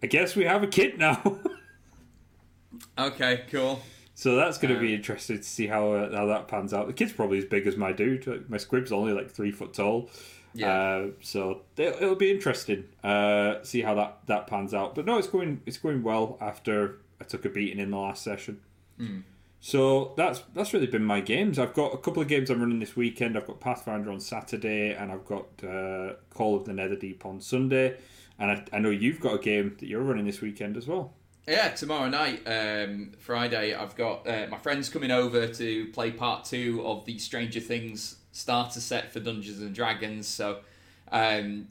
I 0.02 0.08
guess 0.08 0.34
we 0.34 0.44
have 0.44 0.64
a 0.64 0.66
kid 0.66 0.98
now. 0.98 1.38
okay, 2.98 3.44
cool. 3.50 3.80
so 4.14 4.34
that's 4.36 4.58
going 4.58 4.72
to 4.74 4.78
Uh, 4.78 4.80
be 4.80 4.94
interesting 4.94 5.36
to 5.38 5.42
see 5.42 5.66
how 5.68 5.92
uh, 5.92 6.14
how 6.16 6.26
that 6.26 6.48
pans 6.48 6.74
out. 6.74 6.88
The 6.88 6.92
kid's 6.92 7.12
probably 7.12 7.38
as 7.38 7.44
big 7.44 7.66
as 7.66 7.76
my 7.76 7.92
dude. 7.92 8.50
My 8.50 8.56
squib's 8.58 8.92
only 8.92 9.12
like 9.12 9.30
three 9.30 9.52
foot 9.52 9.74
tall. 9.74 10.10
Yeah. 10.58 10.72
Uh, 10.72 11.06
so 11.20 11.62
it'll, 11.76 12.02
it'll 12.02 12.14
be 12.16 12.30
interesting. 12.30 12.84
Uh, 13.04 13.62
see 13.62 13.82
how 13.82 13.94
that 13.94 14.18
that 14.26 14.46
pans 14.46 14.74
out. 14.74 14.94
But 14.94 15.06
no, 15.06 15.18
it's 15.18 15.28
going 15.28 15.60
it's 15.66 15.78
going 15.78 16.02
well 16.02 16.38
after 16.40 16.98
I 17.20 17.24
took 17.24 17.44
a 17.44 17.48
beating 17.48 17.78
in 17.78 17.90
the 17.90 17.96
last 17.96 18.22
session. 18.22 18.60
So 19.60 20.14
that's 20.16 20.42
that's 20.54 20.72
really 20.72 20.86
been 20.86 21.04
my 21.04 21.20
games. 21.20 21.58
I've 21.58 21.74
got 21.74 21.92
a 21.92 21.98
couple 21.98 22.22
of 22.22 22.28
games 22.28 22.50
I'm 22.50 22.60
running 22.60 22.78
this 22.78 22.94
weekend. 22.94 23.36
I've 23.36 23.46
got 23.46 23.60
Pathfinder 23.60 24.10
on 24.10 24.20
Saturday, 24.20 24.94
and 24.94 25.10
I've 25.10 25.24
got 25.24 25.46
uh, 25.64 26.14
Call 26.32 26.56
of 26.56 26.64
the 26.64 26.72
Netherdeep 26.72 27.24
on 27.24 27.40
Sunday. 27.40 27.96
And 28.38 28.50
I, 28.50 28.64
I 28.74 28.78
know 28.78 28.90
you've 28.90 29.18
got 29.20 29.34
a 29.34 29.38
game 29.38 29.76
that 29.80 29.88
you're 29.88 30.02
running 30.02 30.26
this 30.26 30.40
weekend 30.40 30.76
as 30.76 30.86
well. 30.86 31.14
Yeah, 31.48 31.68
tomorrow 31.70 32.08
night, 32.08 32.42
um, 32.46 33.12
Friday, 33.18 33.72
I've 33.72 33.94
got 33.94 34.28
uh, 34.28 34.46
my 34.50 34.58
friends 34.58 34.88
coming 34.88 35.12
over 35.12 35.46
to 35.46 35.86
play 35.86 36.10
part 36.10 36.44
two 36.44 36.82
of 36.84 37.04
the 37.04 37.18
Stranger 37.18 37.60
Things 37.60 38.16
starter 38.36 38.80
set 38.80 39.12
for 39.12 39.20
Dungeons 39.20 39.60
and 39.60 39.74
Dragons. 39.74 40.28
So, 40.28 40.60
um, 41.10 41.68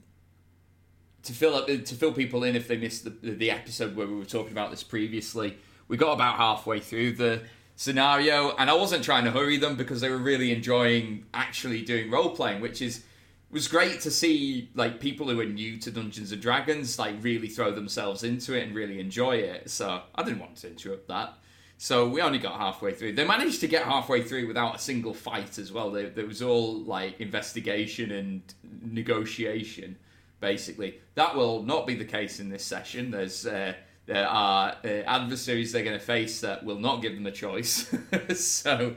to 1.24 1.34
fill 1.34 1.55
up 1.55 1.67
to 1.67 1.95
fill 1.95 2.12
people 2.12 2.43
in 2.43 2.55
if 2.55 2.67
they 2.67 2.77
missed 2.77 3.03
the, 3.03 3.31
the 3.31 3.51
episode 3.51 3.95
where 3.95 4.07
we 4.07 4.15
were 4.15 4.25
talking 4.25 4.51
about 4.51 4.72
this 4.72 4.84
previously, 4.84 5.57
we 5.88 5.98
got 5.98 6.13
about 6.13 6.36
halfway 6.38 6.79
through 6.79 7.13
the 7.13 7.41
scenario, 7.75 8.55
and 8.55 8.69
I 8.69 8.74
wasn't 8.74 9.03
trying 9.03 9.25
to 9.25 9.31
hurry 9.31 9.57
them 9.57 9.75
because 9.75 10.01
they 10.01 10.10
were 10.10 10.17
really 10.17 10.51
enjoying 10.51 11.25
actually 11.34 11.81
doing 11.81 12.10
role 12.10 12.29
playing, 12.29 12.62
which 12.62 12.81
is 12.81 13.03
was 13.51 13.67
great 13.67 14.01
to 14.01 14.12
see 14.12 14.69
like 14.75 15.00
people 15.00 15.29
who 15.29 15.39
are 15.39 15.45
new 15.45 15.77
to 15.77 15.91
Dungeons 15.91 16.31
and 16.31 16.41
Dragons 16.41 16.98
like 17.00 17.15
really 17.22 17.48
throw 17.48 17.72
themselves 17.72 18.24
into 18.24 18.53
it 18.53 18.63
and 18.63 18.75
really 18.75 19.00
enjoy 19.00 19.38
it. 19.38 19.69
So 19.69 20.01
I 20.13 20.24
didn't 20.24 20.39
want 20.39 20.57
to 20.57 20.69
interrupt 20.69 21.07
that. 21.07 21.36
So 21.77 22.08
we 22.08 22.22
only 22.22 22.39
got 22.39 22.58
halfway 22.58 22.94
through. 22.94 23.13
They 23.13 23.25
managed 23.25 23.60
to 23.62 23.67
get 23.67 23.84
halfway 23.84 24.24
through 24.24 24.48
without 24.48 24.75
a 24.75 24.79
single 24.79 25.13
fight 25.13 25.58
as 25.58 25.72
well. 25.72 25.91
There, 25.91 26.25
was 26.25 26.41
all 26.41 26.82
like 26.84 27.20
investigation 27.20 28.12
and 28.12 28.41
negotiation, 28.82 29.98
basically. 30.39 31.00
That 31.15 31.36
will 31.36 31.63
not 31.63 31.86
be 31.86 31.96
the 31.96 32.05
case 32.05 32.39
in 32.39 32.50
this 32.50 32.63
session. 32.63 33.12
There's 33.12 33.46
uh, 33.46 33.74
there 34.05 34.27
are 34.27 34.75
uh, 34.84 34.88
adversaries 34.88 35.72
they're 35.72 35.84
going 35.84 36.00
to 36.00 36.05
face 36.05 36.41
that 36.41 36.63
will 36.63 36.79
not 36.79 37.01
give 37.01 37.13
them 37.13 37.25
a 37.25 37.32
choice. 37.32 37.94
so. 38.36 38.96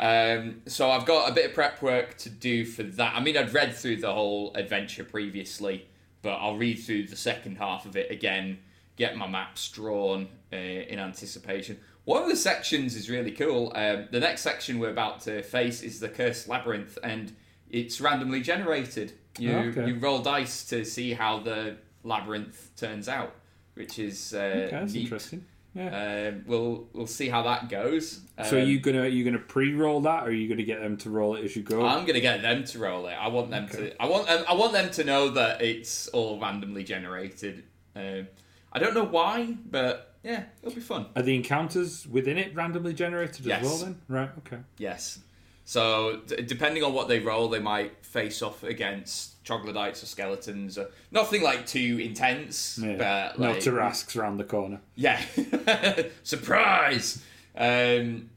Um, 0.00 0.62
so 0.66 0.92
I've 0.92 1.06
got 1.06 1.28
a 1.28 1.34
bit 1.34 1.46
of 1.46 1.54
prep 1.54 1.82
work 1.82 2.16
to 2.18 2.30
do 2.30 2.64
for 2.64 2.84
that. 2.84 3.16
I 3.16 3.20
mean, 3.20 3.36
I'd 3.36 3.52
read 3.52 3.74
through 3.74 3.96
the 3.96 4.12
whole 4.12 4.54
adventure 4.54 5.02
previously, 5.02 5.88
but 6.22 6.34
I'll 6.34 6.56
read 6.56 6.76
through 6.76 7.08
the 7.08 7.16
second 7.16 7.58
half 7.58 7.84
of 7.84 7.96
it 7.96 8.08
again, 8.08 8.58
get 8.94 9.16
my 9.16 9.26
maps 9.26 9.68
drawn 9.68 10.28
uh, 10.52 10.56
in 10.56 11.00
anticipation. 11.00 11.80
One 12.08 12.22
of 12.22 12.30
the 12.30 12.36
sections 12.36 12.96
is 12.96 13.10
really 13.10 13.32
cool. 13.32 13.70
Um, 13.74 14.08
the 14.10 14.18
next 14.18 14.40
section 14.40 14.78
we're 14.78 14.88
about 14.88 15.20
to 15.24 15.42
face 15.42 15.82
is 15.82 16.00
the 16.00 16.08
Cursed 16.08 16.48
Labyrinth, 16.48 16.96
and 17.02 17.36
it's 17.68 18.00
randomly 18.00 18.40
generated. 18.40 19.12
You 19.38 19.52
Oh, 19.52 19.58
okay. 19.58 19.86
you 19.86 19.96
roll 19.98 20.20
dice 20.20 20.64
to 20.70 20.86
see 20.86 21.12
how 21.12 21.40
the 21.40 21.76
labyrinth 22.04 22.70
turns 22.78 23.10
out, 23.10 23.34
which 23.74 23.98
is 23.98 24.32
uh, 24.32 24.38
Okay, 24.38 24.68
that's 24.70 24.94
neat. 24.94 25.02
interesting. 25.02 25.44
Yeah. 25.74 26.30
Um, 26.32 26.44
we'll 26.46 26.88
we'll 26.94 27.06
see 27.06 27.28
how 27.28 27.42
that 27.42 27.68
goes. 27.68 28.20
so 28.42 28.56
are 28.56 28.62
Um, 28.62 28.68
you 28.68 28.80
gonna 28.80 29.02
are 29.02 29.06
you 29.06 29.22
gonna 29.22 29.38
pre-roll 29.38 30.00
that, 30.00 30.22
or 30.22 30.28
are 30.28 30.32
you 30.32 30.48
gonna 30.48 30.62
get 30.62 30.80
them 30.80 30.96
to 30.96 31.10
roll 31.10 31.36
it 31.36 31.44
as 31.44 31.54
you 31.56 31.62
go? 31.62 31.84
I'm 31.84 32.06
gonna 32.06 32.20
get 32.20 32.40
them 32.40 32.64
to 32.64 32.78
roll 32.78 33.06
it. 33.08 33.16
I 33.20 33.28
want 33.28 33.50
them 33.50 33.64
Okay. 33.66 33.90
to. 33.90 34.02
I 34.02 34.06
want. 34.06 34.30
I 34.30 34.54
want 34.54 34.72
them 34.72 34.90
to 34.92 35.04
know 35.04 35.28
that 35.32 35.60
it's 35.60 36.08
all 36.08 36.40
randomly 36.40 36.84
generated. 36.84 37.64
Um, 37.94 38.28
I 38.72 38.78
don't 38.78 38.94
know 38.94 39.04
why, 39.04 39.56
but 39.70 40.16
yeah, 40.22 40.44
it'll 40.62 40.74
be 40.74 40.80
fun. 40.80 41.06
Are 41.16 41.22
the 41.22 41.34
encounters 41.34 42.06
within 42.06 42.36
it 42.38 42.54
randomly 42.54 42.92
generated 42.94 43.46
Yes. 43.46 43.62
as 43.62 43.66
well? 43.68 43.78
Then 43.78 44.00
right, 44.08 44.30
okay. 44.38 44.58
Yes. 44.76 45.20
So 45.64 46.20
d- 46.26 46.42
depending 46.42 46.82
on 46.82 46.92
what 46.94 47.08
they 47.08 47.18
roll, 47.18 47.48
they 47.48 47.58
might 47.60 48.04
face 48.04 48.40
off 48.42 48.62
against 48.62 49.42
troglodytes 49.44 50.02
or 50.02 50.06
skeletons. 50.06 50.78
Or, 50.78 50.90
nothing 51.10 51.42
like 51.42 51.66
too 51.66 51.98
intense, 52.02 52.78
Yeah. 52.82 52.96
but 52.96 53.38
no 53.38 53.50
like, 53.52 53.60
Tarrasques 53.62 54.16
around 54.16 54.38
the 54.38 54.44
corner. 54.44 54.80
Yeah, 54.96 55.20
surprise. 56.22 57.22
Um, 57.56 58.30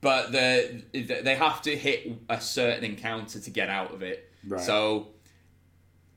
but 0.00 0.32
the 0.32 0.82
they 0.92 1.34
have 1.36 1.62
to 1.62 1.76
hit 1.76 2.12
a 2.28 2.40
certain 2.40 2.84
encounter 2.84 3.40
to 3.40 3.50
get 3.50 3.68
out 3.70 3.92
of 3.94 4.02
it. 4.02 4.30
Right. 4.46 4.60
So 4.60 5.08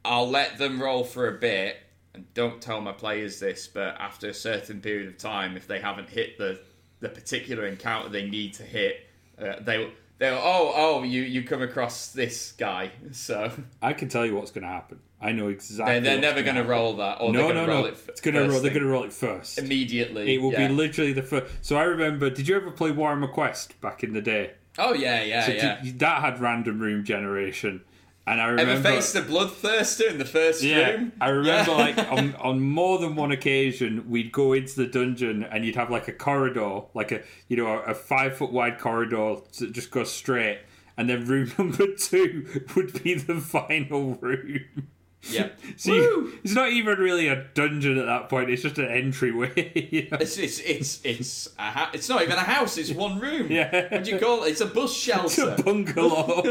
I'll 0.04 0.30
let 0.30 0.58
them 0.58 0.82
roll 0.82 1.04
for 1.04 1.28
a 1.28 1.40
bit, 1.40 1.78
and 2.18 2.34
don't 2.34 2.62
tell 2.62 2.82
my 2.82 2.92
players 2.92 3.40
this. 3.40 3.68
But 3.68 3.96
after 4.00 4.28
a 4.30 4.34
certain 4.34 4.82
period 4.82 5.08
of 5.08 5.18
time, 5.18 5.56
if 5.56 5.68
they 5.68 5.80
haven't 5.80 6.10
hit 6.10 6.38
the 6.38 6.60
the 7.00 7.10
particular 7.10 7.68
encounter 7.68 8.10
they 8.10 8.28
need 8.30 8.56
to 8.56 8.64
hit, 8.64 9.06
uh, 9.42 9.56
they 9.62 9.92
they 10.18 10.30
oh 10.30 10.72
oh 10.76 11.04
you 11.04 11.22
you 11.22 11.44
come 11.44 11.62
across 11.62 12.12
this 12.12 12.52
guy. 12.54 12.92
So 13.12 13.52
I 13.82 13.94
can 13.94 14.10
tell 14.10 14.26
you 14.26 14.36
what's 14.36 14.52
going 14.52 14.64
to 14.64 14.70
happen. 14.70 15.00
I 15.20 15.32
know 15.32 15.48
exactly. 15.48 15.94
they're, 16.00 16.02
they're 16.02 16.22
never 16.22 16.44
going 16.44 16.58
to 16.58 16.64
roll 16.64 16.98
that, 16.98 17.20
or 17.22 17.32
No, 17.34 17.48
no, 17.48 17.54
going 17.54 17.66
to 17.66 17.72
roll 17.72 17.82
no. 17.84 17.88
it. 17.88 17.94
f- 17.94 18.10
It's 18.10 18.22
going 18.22 18.36
to 18.36 18.42
roll. 18.42 18.62
They're 18.62 18.70
going 18.70 18.84
to 18.84 18.90
roll 18.90 19.04
it 19.04 19.12
first. 19.14 19.58
immediately. 19.58 20.36
It 20.36 20.42
will 20.42 20.52
yeah. 20.52 20.68
be 20.68 20.74
literally 20.76 21.12
the 21.14 21.24
first. 21.24 21.52
So 21.64 21.76
I 21.76 21.84
remember. 21.84 22.30
Did 22.30 22.48
you 22.48 22.56
ever 22.56 22.70
play 22.72 22.92
Warhammer 22.92 23.32
Quest 23.32 23.80
back 23.82 24.04
in 24.04 24.14
the 24.14 24.22
day? 24.22 24.52
Oh 24.80 24.94
yeah, 24.94 25.24
yeah, 25.24 25.46
So 25.46 25.52
yeah. 25.54 25.82
did- 25.82 26.00
that 26.00 26.22
had 26.22 26.40
random 26.40 26.80
room 26.80 27.04
generation, 27.04 27.82
and 28.28 28.42
I 28.42 28.48
remember. 28.48 28.74
Ever 28.74 28.82
faced 28.82 29.16
a 29.16 29.22
bloodthirster 29.22 30.10
in 30.10 30.18
the 30.18 30.26
first 30.26 30.62
yeah, 30.62 30.92
room? 30.92 31.12
I 31.20 31.30
remember 31.30 31.72
Yeah. 31.72 31.78
like 31.78 31.98
on, 32.12 32.36
on 32.40 32.60
more 32.62 33.00
than 33.00 33.16
one 33.16 33.32
occasion 33.32 34.10
we'd 34.10 34.32
go 34.32 34.54
into 34.54 34.76
the 34.76 34.86
dungeon 34.88 35.44
and 35.44 35.66
you'd 35.66 35.76
have 35.76 35.90
like 35.90 36.08
a 36.08 36.14
corridor, 36.14 36.82
like 36.94 37.12
a 37.12 37.24
you 37.48 37.58
know 37.58 37.68
a, 37.68 37.78
a 37.92 37.94
five 37.96 38.38
foot 38.38 38.52
wide 38.52 38.80
corridor 38.80 39.38
that 39.60 39.72
just 39.72 39.90
goes 39.92 40.12
straight, 40.12 40.60
and 40.98 41.10
then 41.10 41.26
room 41.26 41.52
number 41.58 41.88
two 41.96 42.66
would 42.76 43.02
be 43.02 43.14
the 43.16 43.40
final 43.42 44.16
room. 44.16 44.90
Yeah. 45.24 45.50
So 45.78 45.94
you, 45.94 46.34
it's 46.44 46.54
not 46.56 46.72
even 46.72 46.98
really 46.98 47.28
a 47.28 47.44
dungeon 47.54 47.98
at 48.00 48.06
that 48.06 48.30
point; 48.30 48.50
it's 48.50 48.62
just 48.64 48.78
an 48.80 48.86
entryway. 48.90 49.52
you 49.92 50.08
know? 50.10 50.18
It's 50.20 50.38
it's 50.38 50.60
it's 50.60 51.00
it's 51.06 51.50
a 51.60 51.64
ha- 51.72 51.92
it's 51.94 52.10
not 52.10 52.22
even 52.24 52.34
a 52.36 52.40
house. 52.42 52.78
It's 52.78 52.92
one 52.92 53.20
room. 53.20 53.52
Yeah. 53.52 53.90
What 53.94 54.04
do 54.06 54.12
you 54.12 54.20
call 54.20 54.44
it? 54.44 54.50
It's 54.52 54.62
a 54.62 54.66
bus 54.66 54.92
It's 54.92 55.00
shelter. 55.36 55.56
a 55.58 55.62
bungalow. 55.64 56.42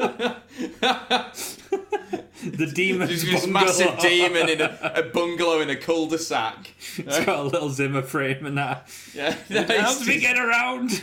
the 2.45 2.71
demon 2.73 3.09
There's 3.09 3.23
this 3.25 3.47
bungalow. 3.47 3.67
massive 3.67 3.99
demon 4.01 4.49
in 4.49 4.61
a, 4.61 4.79
a 4.97 5.03
bungalow 5.05 5.61
in 5.61 5.71
a 5.71 5.77
cul-de-sac. 5.77 6.71
It's 6.99 7.25
got 7.25 7.39
a 7.39 7.43
little 7.43 7.71
Zimmer 7.71 8.03
frame 8.03 8.47
and 8.47 8.59
that. 8.59 8.89
Yeah. 9.15 9.31
Help 9.49 10.07
me 10.07 10.21
get 10.21 10.39
around. 10.39 11.03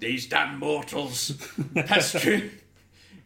These 0.00 0.26
damn 0.26 0.58
mortals 0.58 1.32
pestering. 1.74 2.50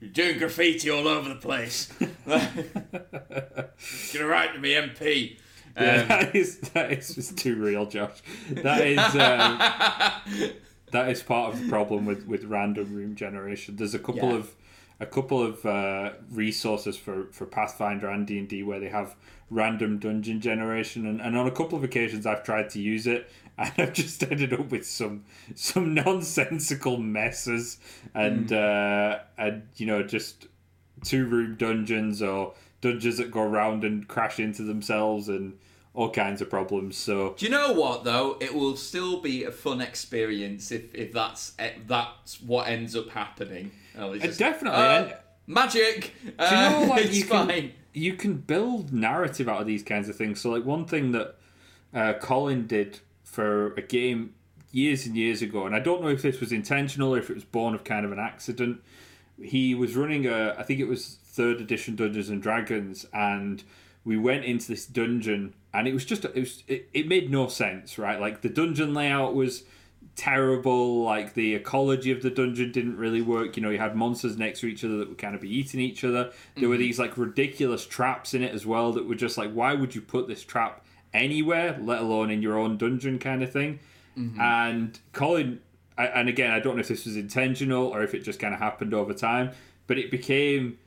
You're 0.03 0.11
doing 0.11 0.39
graffiti 0.39 0.91
all 0.91 1.07
over 1.07 1.29
the 1.29 1.37
place. 1.37 1.87
Get 2.27 4.21
a 4.21 4.27
right 4.27 4.53
to 4.53 4.59
me, 4.59 4.73
MP. 4.75 5.37
Yeah, 5.77 6.03
Um, 6.03 6.09
that 6.09 6.35
is 6.35 6.59
that 6.75 6.91
is 6.93 7.15
just 7.15 7.39
too 7.39 7.55
real, 7.55 7.87
Josh. 7.87 8.21
That 8.51 8.85
is 8.85 8.99
um, 8.99 10.51
that 10.91 11.09
is 11.09 11.23
part 11.23 11.55
of 11.55 11.63
the 11.63 11.69
problem 11.69 12.05
with, 12.05 12.27
with 12.27 12.45
random 12.45 12.93
room 12.95 13.15
generation. 13.15 13.77
There's 13.77 13.95
a 13.95 13.99
couple 14.01 14.31
Yeah. 14.31 14.37
of 14.39 14.55
a 15.01 15.07
couple 15.07 15.41
of 15.43 15.65
uh, 15.65 16.13
resources 16.31 16.97
for, 16.97 17.27
for 17.33 17.47
Pathfinder 17.47 18.09
and 18.09 18.27
D 18.27 18.39
and 18.39 18.49
D 18.49 18.63
where 18.65 18.81
they 18.81 18.89
have 18.89 19.15
random 19.51 19.99
dungeon 19.99 20.41
generation, 20.41 21.07
and, 21.07 21.21
and 21.21 21.37
on 21.37 21.47
a 21.47 21.51
couple 21.51 21.79
of 21.79 21.85
occasions 21.85 22.27
I've 22.27 22.43
tried 22.43 22.71
to 22.71 22.81
use 22.81 23.07
it, 23.07 23.31
and 23.59 23.73
I've 23.79 23.93
just 23.93 24.23
ended 24.23 24.53
up 24.53 24.71
with 24.71 24.87
some 24.87 25.25
some 25.55 25.95
nonsensical 25.95 26.97
messes, 26.99 27.79
and 28.15 28.53
uh, 28.53 29.21
and 29.39 29.63
you 29.77 29.87
know 29.87 30.03
just 30.03 30.47
two 31.05 31.27
room 31.27 31.57
dungeons 31.57 32.23
or 32.23 32.55
dungeons 32.81 33.19
that 33.19 33.31
go 33.31 33.43
around 33.43 33.85
and 33.85 34.07
crash 34.09 34.39
into 34.41 34.63
themselves 34.63 35.29
and 35.29 35.59
all 35.95 36.11
kinds 36.11 36.41
of 36.41 36.49
problems. 36.49 36.97
So 36.97 37.35
Do 37.37 37.45
you 37.45 37.51
know 37.51 37.73
what 37.73 38.05
though? 38.05 38.37
It 38.41 38.55
will 38.55 38.77
still 38.77 39.21
be 39.21 39.45
a 39.45 39.51
fun 39.51 39.81
experience 39.81 40.73
if, 40.73 40.95
if 40.95 41.13
that's 41.13 41.53
if 41.59 41.87
that's 41.87 42.41
what 42.41 42.69
ends 42.69 42.97
up 42.97 43.11
happening. 43.11 43.71
Oh, 43.99 44.17
just, 44.17 44.39
definitely, 44.39 44.79
uh, 44.81 45.09
magic. 45.47 46.15
Do 46.25 46.31
you 46.31 46.51
know, 46.51 46.83
Uh, 46.85 46.87
like 46.89 47.05
it's 47.07 47.17
you 47.17 47.25
can 47.25 47.47
fine. 47.49 47.73
you 47.93 48.15
can 48.15 48.35
build 48.39 48.93
narrative 48.93 49.49
out 49.49 49.61
of 49.61 49.67
these 49.67 49.83
kinds 49.83 50.09
of 50.09 50.17
things. 50.17 50.41
So, 50.41 50.51
like 50.51 50.65
one 50.65 50.87
thing 50.87 51.13
that 51.13 51.37
uh, 51.93 52.15
Colin 52.15 52.67
did 52.67 53.01
for 53.33 53.73
a 53.75 53.83
game 53.83 54.35
years 54.73 55.07
and 55.07 55.17
years 55.17 55.41
ago, 55.41 55.65
and 55.67 55.75
I 55.75 55.81
don't 55.81 56.03
know 56.03 56.09
if 56.09 56.23
this 56.23 56.39
was 56.39 56.53
intentional 56.53 57.15
or 57.15 57.19
if 57.19 57.31
it 57.31 57.35
was 57.35 57.45
born 57.45 57.75
of 57.75 57.83
kind 57.83 58.05
of 58.05 58.13
an 58.13 58.19
accident. 58.19 58.83
He 59.43 59.75
was 59.75 59.97
running 59.97 60.27
a, 60.27 60.55
I 60.59 60.63
think 60.63 60.81
it 60.81 60.87
was 60.87 61.19
third 61.25 61.61
edition 61.61 61.97
Dungeons 61.97 62.29
and 62.29 62.43
Dragons, 62.43 63.07
and 63.13 63.65
we 64.05 64.19
went 64.19 64.45
into 64.45 64.69
this 64.69 64.85
dungeon, 64.85 65.55
and 65.73 65.89
it 65.89 65.95
was 65.95 66.05
just 66.05 66.27
it 66.27 66.35
was 66.35 66.63
it, 66.69 66.91
it 66.93 67.09
made 67.09 67.31
no 67.31 67.49
sense, 67.49 67.99
right? 67.99 68.21
Like 68.21 68.43
the 68.43 68.51
dungeon 68.51 68.93
layout 68.93 69.35
was 69.35 69.65
terrible 70.15 71.03
like 71.05 71.33
the 71.33 71.55
ecology 71.55 72.13
of 72.13 72.23
the 72.23 72.29
dungeon 72.29 72.71
didn't 72.71 72.99
really 72.99 73.23
work 73.23 73.57
you 73.57 73.63
know 73.63 73.71
you 73.71 73.79
had 73.79 73.97
monsters 73.97 74.37
next 74.37 74.61
to 74.61 74.67
each 74.67 74.85
other 74.85 74.99
that 74.99 75.09
would 75.09 75.17
kind 75.17 75.35
of 75.35 75.41
be 75.41 75.49
eating 75.49 75.81
each 75.81 76.05
other 76.05 76.31
there 76.57 76.69
were 76.69 76.75
mm-hmm. 76.75 76.83
these 76.83 76.99
like 76.99 77.17
ridiculous 77.17 77.87
traps 77.87 78.35
in 78.35 78.43
it 78.43 78.53
as 78.53 78.67
well 78.67 78.93
that 78.93 79.09
were 79.09 79.15
just 79.15 79.39
like 79.39 79.51
why 79.53 79.73
would 79.73 79.95
you 79.95 80.03
put 80.03 80.29
this 80.29 80.45
trap 80.45 80.85
anywhere 81.15 81.79
let 81.81 82.01
alone 82.01 82.31
in 82.31 82.43
your 82.43 82.59
own 82.59 82.77
dungeon 82.77 83.19
kind 83.19 83.43
of 83.43 83.53
thing. 83.53 83.79
Mm-hmm. 84.17 84.41
And 84.41 84.99
colin 85.13 85.61
and 85.99 86.29
again 86.29 86.51
i 86.51 86.59
don't 86.59 86.75
know 86.77 86.81
if 86.81 86.89
this 86.89 87.05
was 87.05 87.17
intentional 87.17 87.87
or 87.87 88.03
if 88.03 88.15
it 88.15 88.21
just 88.21 88.41
kind 88.41 88.55
of 88.55 88.61
happened 88.61 88.95
over 88.95 89.13
time 89.13 89.51
but 89.87 89.99
it 89.99 90.11
became 90.11 90.79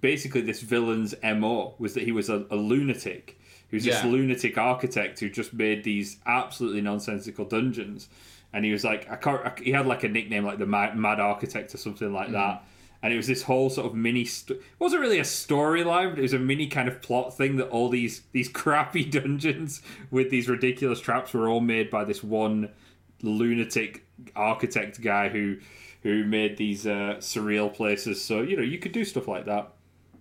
basically 0.00 0.40
this 0.40 0.60
villain's 0.60 1.14
mo 1.22 1.74
was 1.78 1.94
that 1.94 2.04
he 2.04 2.12
was 2.12 2.28
a, 2.28 2.46
a 2.50 2.56
lunatic. 2.56 3.38
He 3.68 3.76
was 3.76 3.84
this 3.84 4.04
lunatic 4.04 4.58
architect 4.58 5.20
who 5.20 5.30
just 5.30 5.54
made 5.54 5.82
these 5.82 6.18
absolutely 6.26 6.82
nonsensical 6.82 7.46
dungeons. 7.46 8.08
And 8.52 8.66
he 8.66 8.72
was 8.72 8.84
like 8.84 9.10
I 9.10 9.16
can't 9.16 9.44
I- 9.44 9.62
he 9.62 9.72
had 9.72 9.86
like 9.86 10.04
a 10.04 10.08
nickname 10.08 10.44
like 10.44 10.58
the 10.58 10.66
mad, 10.66 10.96
mad 10.96 11.20
architect 11.20 11.74
or 11.74 11.78
something 11.78 12.12
like 12.12 12.28
mm. 12.28 12.32
that 12.32 12.64
and 13.02 13.12
it 13.12 13.16
was 13.16 13.26
this 13.26 13.42
whole 13.42 13.68
sort 13.68 13.86
of 13.86 13.94
mini 13.94 14.24
st- 14.24 14.58
it 14.58 14.64
wasn't 14.78 15.00
really 15.00 15.18
a 15.18 15.22
storyline 15.22 16.10
but 16.10 16.18
it 16.18 16.22
was 16.22 16.32
a 16.32 16.38
mini 16.38 16.66
kind 16.66 16.88
of 16.88 17.02
plot 17.02 17.36
thing 17.36 17.56
that 17.56 17.68
all 17.68 17.88
these 17.88 18.22
these 18.32 18.48
crappy 18.60 19.04
dungeons 19.04 19.82
with 20.10 20.30
these 20.30 20.48
ridiculous 20.48 21.00
traps 21.00 21.32
were 21.34 21.48
all 21.48 21.60
made 21.60 21.90
by 21.90 22.04
this 22.04 22.22
one 22.22 22.70
lunatic 23.22 24.04
architect 24.36 25.00
guy 25.00 25.28
who 25.28 25.56
who 26.02 26.24
made 26.24 26.56
these 26.56 26.86
uh, 26.86 27.16
surreal 27.18 27.72
places 27.72 28.22
so 28.22 28.42
you 28.42 28.56
know 28.56 28.62
you 28.62 28.78
could 28.78 28.92
do 28.92 29.04
stuff 29.04 29.28
like 29.28 29.46
that 29.46 29.72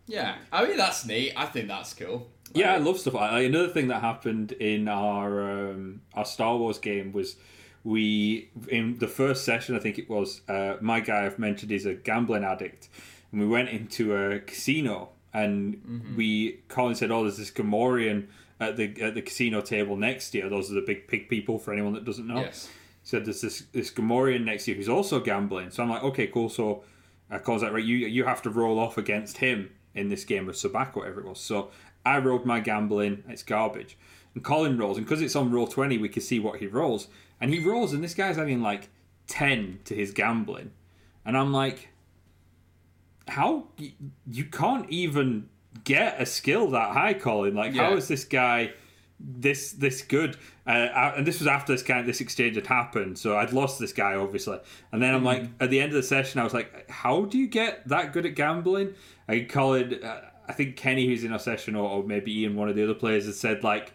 Yeah, 0.07 0.35
I 0.51 0.65
mean 0.65 0.77
that's 0.77 1.05
neat. 1.05 1.33
I 1.35 1.45
think 1.45 1.67
that's 1.67 1.93
cool. 1.93 2.27
yeah, 2.53 2.73
I 2.73 2.77
love 2.77 2.99
stuff 2.99 3.13
like 3.13 3.31
that. 3.31 3.41
Another 3.43 3.69
thing 3.69 3.87
that 3.87 4.01
happened 4.01 4.51
in 4.53 4.87
our 4.87 5.69
um, 5.69 6.01
our 6.13 6.25
Star 6.25 6.57
Wars 6.57 6.79
game 6.79 7.13
was 7.13 7.35
we 7.83 8.49
in 8.69 8.97
the 8.99 9.07
first 9.07 9.43
session, 9.43 9.75
I 9.75 9.79
think 9.79 9.97
it 9.97 10.09
was. 10.09 10.41
Uh, 10.47 10.75
my 10.81 10.99
guy 10.99 11.25
I've 11.25 11.39
mentioned 11.39 11.71
is 11.71 11.85
a 11.85 11.93
gambling 11.93 12.43
addict, 12.43 12.89
and 13.31 13.41
we 13.41 13.47
went 13.47 13.69
into 13.69 14.15
a 14.15 14.39
casino, 14.39 15.09
and 15.33 16.13
we 16.15 16.59
Colin 16.67 16.95
said, 16.95 17.11
"Oh, 17.11 17.23
there's 17.23 17.37
this 17.37 17.51
Gamorrean 17.51 18.27
at 18.59 18.77
the 18.77 19.01
at 19.01 19.15
the 19.15 19.21
casino 19.21 19.61
table 19.61 19.95
next 19.95 20.31
to 20.31 20.39
you. 20.39 20.49
Those 20.49 20.71
are 20.71 20.75
the 20.75 20.81
big 20.81 21.07
pig 21.07 21.29
people 21.29 21.57
for 21.57 21.73
anyone 21.73 21.93
that 21.93 22.05
doesn't 22.05 22.27
know." 22.27 22.41
Yes. 22.41 22.69
said 23.03 23.25
there's 23.25 23.41
this 23.41 23.63
this 23.71 23.91
Gamorrean 23.91 24.45
next 24.45 24.65
to 24.65 24.71
you 24.71 24.77
who's 24.77 24.89
also 24.89 25.19
gambling. 25.19 25.71
So 25.71 25.81
I'm 25.81 25.89
like, 25.89 26.03
okay, 26.03 26.27
cool. 26.27 26.49
So 26.49 26.83
uh, 27.31 27.39
Colin's 27.39 27.63
like, 27.63 27.73
right, 27.73 27.83
you 27.83 27.95
you 27.95 28.25
have 28.25 28.41
to 28.43 28.49
roll 28.51 28.79
off 28.79 28.97
against 28.97 29.37
him 29.37 29.71
in 29.95 30.09
this 30.09 30.23
game 30.23 30.47
of 30.47 30.55
Sabacc, 30.55 30.95
whatever 30.95 31.21
it 31.21 31.25
was. 31.25 31.39
So 31.39 31.71
I 32.05 32.19
rolled 32.19 32.45
my 32.45 32.59
gambling. 32.59 33.23
It's 33.27 33.43
garbage. 33.43 33.97
And 34.33 34.43
Colin 34.43 34.77
rolls, 34.77 34.97
and 34.97 35.05
because 35.05 35.21
it's 35.21 35.35
on 35.35 35.51
roll 35.51 35.67
twenty, 35.67 35.97
we 35.97 36.09
can 36.09 36.21
see 36.21 36.39
what 36.39 36.59
he 36.59 36.67
rolls. 36.67 37.07
And 37.41 37.51
he 37.53 37.59
rolls, 37.59 37.91
and 37.91 38.03
this 38.03 38.13
guy's 38.13 38.37
having 38.37 38.61
like 38.61 38.87
ten 39.27 39.79
to 39.85 39.95
his 39.95 40.11
gambling, 40.11 40.71
and 41.25 41.35
I'm 41.35 41.51
like, 41.51 41.89
how 43.27 43.67
you 44.29 44.45
can't 44.45 44.89
even 44.89 45.49
get 45.83 46.21
a 46.21 46.25
skill 46.25 46.69
that 46.71 46.91
high, 46.91 47.13
Colin? 47.13 47.55
Like, 47.55 47.73
how 47.73 47.91
Yeah. 47.91 47.97
is 47.97 48.07
this 48.07 48.23
guy? 48.25 48.73
this 49.23 49.73
this 49.73 50.01
good 50.01 50.35
uh, 50.65 50.71
uh, 50.71 51.13
and 51.15 51.27
this 51.27 51.37
was 51.37 51.45
after 51.45 51.71
this 51.73 51.83
kind 51.83 52.07
this 52.07 52.21
exchange 52.21 52.55
had 52.55 52.65
happened 52.65 53.19
so 53.19 53.37
i'd 53.37 53.53
lost 53.53 53.77
this 53.77 53.93
guy 53.93 54.15
obviously 54.15 54.57
and 54.91 54.99
then 54.99 55.13
i'm 55.13 55.23
like 55.23 55.43
at 55.59 55.69
the 55.69 55.79
end 55.79 55.89
of 55.91 55.93
the 55.95 56.01
session 56.01 56.39
i 56.39 56.43
was 56.43 56.55
like 56.55 56.89
how 56.89 57.25
do 57.25 57.37
you 57.37 57.45
get 57.45 57.87
that 57.87 58.13
good 58.13 58.25
at 58.25 58.33
gambling 58.33 58.95
i 59.27 59.41
call 59.41 59.75
it 59.75 60.03
uh, 60.03 60.21
i 60.47 60.53
think 60.53 60.75
kenny 60.75 61.05
who's 61.05 61.23
in 61.23 61.31
our 61.31 61.37
session 61.37 61.75
or, 61.75 61.87
or 61.87 62.03
maybe 62.03 62.35
ian 62.39 62.55
one 62.55 62.67
of 62.67 62.75
the 62.75 62.83
other 62.83 62.95
players 62.95 63.27
has 63.27 63.39
said 63.39 63.63
like 63.63 63.93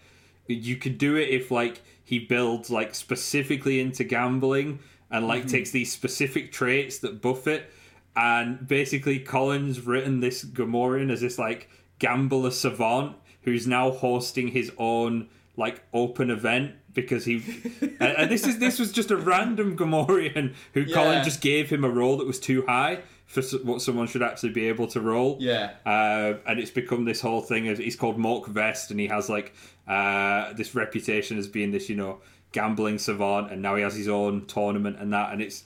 you 0.49 0.77
could 0.77 0.99
do 0.99 1.17
it 1.17 1.29
if 1.29 1.51
like 1.51 1.83
he 2.05 2.19
builds 2.19 2.71
like 2.71 2.95
specifically 2.95 3.81
into 3.81 4.05
gambling 4.05 4.79
and 5.11 5.27
like 5.27 5.47
takes 5.47 5.71
these 5.71 5.93
specific 5.93 6.53
traits 6.53 6.99
that 6.99 7.21
buff 7.21 7.47
it 7.47 7.71
and 8.15 8.67
basically 8.67 9.19
Colin's 9.19 9.81
written 9.81 10.21
this 10.21 10.45
Gamorrean 10.45 11.11
as 11.11 11.21
this 11.21 11.39
like 11.39 11.69
gambler 11.99 12.51
savant 12.51 13.17
who's 13.43 13.67
now 13.67 13.91
hosting 13.91 14.49
his 14.49 14.73
own 14.79 15.29
like 15.57 15.83
open 15.93 16.31
event 16.31 16.75
because 16.93 17.25
he 17.25 17.37
and, 18.01 18.31
this 18.31 18.47
is 18.47 18.59
this 18.59 18.79
was 18.79 18.93
just 18.93 19.11
a 19.11 19.17
random 19.17 19.77
Gamorrean 19.77 20.55
who 20.75 20.87
Colin 20.87 21.25
just 21.25 21.41
gave 21.41 21.71
him 21.71 21.85
a 21.85 21.91
roll 21.91 22.17
that 22.19 22.27
was 22.27 22.41
too 22.41 22.65
high 22.67 23.01
for 23.27 23.43
what 23.65 23.83
someone 23.83 24.07
should 24.07 24.23
actually 24.23 24.51
be 24.51 24.69
able 24.69 24.87
to 24.87 25.01
roll. 25.01 25.37
Yeah. 25.41 25.73
Uh, 25.85 26.35
and 26.47 26.61
it's 26.61 26.71
become 26.71 27.05
this 27.05 27.21
whole 27.21 27.43
thing 27.43 27.69
of 27.69 27.79
he's 27.79 27.97
called 27.97 28.19
Mork 28.19 28.47
Vest 28.47 28.91
and 28.91 29.01
he 29.01 29.09
has 29.09 29.29
like 29.29 29.53
uh, 29.89 30.53
this 30.55 30.75
reputation 30.75 31.39
as 31.39 31.49
being 31.49 31.71
this, 31.71 31.89
you 31.89 31.97
know, 31.97 32.21
gambling 32.53 32.99
savant 32.99 33.51
and 33.53 33.61
now 33.61 33.75
he 33.77 33.83
has 33.83 33.95
his 33.95 34.09
own 34.09 34.47
tournament 34.47 34.97
and 34.99 35.13
that 35.13 35.33
and 35.33 35.43
it's 35.43 35.65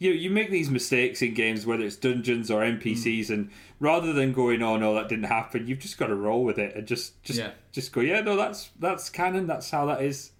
you 0.00 0.10
know, 0.10 0.16
you 0.16 0.28
make 0.30 0.50
these 0.50 0.68
mistakes 0.68 1.22
in 1.22 1.32
games 1.34 1.64
whether 1.64 1.84
it's 1.84 1.94
dungeons 1.96 2.50
or 2.50 2.62
NPCs 2.62 3.30
and 3.30 3.50
rather 3.78 4.12
than 4.12 4.32
going 4.32 4.60
oh 4.62 4.76
no 4.76 4.94
that 4.94 5.08
didn't 5.08 5.26
happen 5.26 5.66
you've 5.68 5.78
just 5.78 5.96
got 5.96 6.08
to 6.08 6.14
roll 6.16 6.42
with 6.42 6.58
it 6.58 6.74
and 6.74 6.86
just 6.88 7.22
just 7.22 7.38
Yeah. 7.38 7.50
just 7.70 7.92
go 7.92 8.00
yeah 8.00 8.20
no 8.20 8.36
that's 8.36 8.70
that's 8.80 9.08
canon 9.10 9.46
that's 9.46 9.70
how 9.70 9.86
that 9.86 10.02
is 10.02 10.32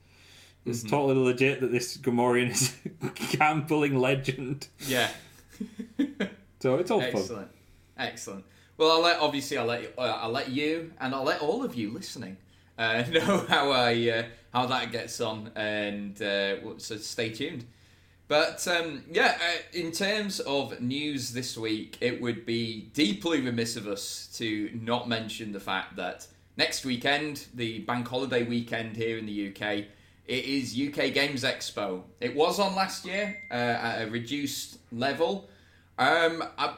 it's 0.66 0.80
Mm-hmm. 0.80 0.88
totally 0.88 1.14
legit 1.24 1.60
that 1.60 1.70
this 1.70 1.96
Gamorrean 1.98 2.50
is 2.52 2.74
a 3.02 3.36
gambling 3.36 3.96
legend 3.98 4.66
Yeah. 4.80 5.10
so 6.60 6.76
it's 6.76 6.90
all 6.90 7.00
fun 7.00 7.08
Excellent. 7.14 7.48
Excellent. 7.96 8.44
Well, 8.76 8.90
I'll 8.90 9.02
let 9.02 9.20
obviously 9.20 9.56
I'll 9.58 9.66
let 9.66 9.82
you, 9.82 9.88
uh, 9.96 10.18
I'll 10.22 10.30
let 10.32 10.50
you 10.50 10.92
and 10.98 11.14
I'll 11.14 11.22
let 11.22 11.40
all 11.40 11.62
of 11.64 11.76
you 11.76 11.92
listening 11.92 12.36
uh, 12.78 13.04
know 13.10 13.44
how 13.48 13.70
I 13.70 14.10
uh, 14.10 14.22
how 14.52 14.66
that 14.66 14.92
gets 14.92 15.20
on, 15.20 15.50
and 15.56 16.20
uh, 16.20 16.78
so 16.78 16.96
stay 16.96 17.30
tuned. 17.30 17.64
But 18.26 18.66
um, 18.68 19.04
yeah, 19.10 19.36
uh, 19.38 19.62
in 19.72 19.92
terms 19.92 20.40
of 20.40 20.80
news 20.80 21.32
this 21.32 21.58
week, 21.58 21.98
it 22.00 22.20
would 22.22 22.46
be 22.46 22.90
deeply 22.94 23.40
remiss 23.40 23.76
of 23.76 23.86
us 23.86 24.28
to 24.38 24.70
not 24.80 25.08
mention 25.08 25.52
the 25.52 25.60
fact 25.60 25.96
that 25.96 26.26
next 26.56 26.84
weekend, 26.84 27.46
the 27.54 27.80
bank 27.80 28.08
holiday 28.08 28.42
weekend 28.44 28.96
here 28.96 29.18
in 29.18 29.26
the 29.26 29.48
UK, 29.48 29.84
it 30.26 30.44
is 30.46 30.72
UK 30.72 31.12
Games 31.12 31.44
Expo. 31.44 32.02
It 32.20 32.34
was 32.34 32.58
on 32.58 32.74
last 32.74 33.04
year 33.04 33.36
uh, 33.50 33.54
at 33.54 34.02
a 34.02 34.10
reduced 34.10 34.78
level. 34.90 35.50
Um, 35.98 36.42
I, 36.56 36.74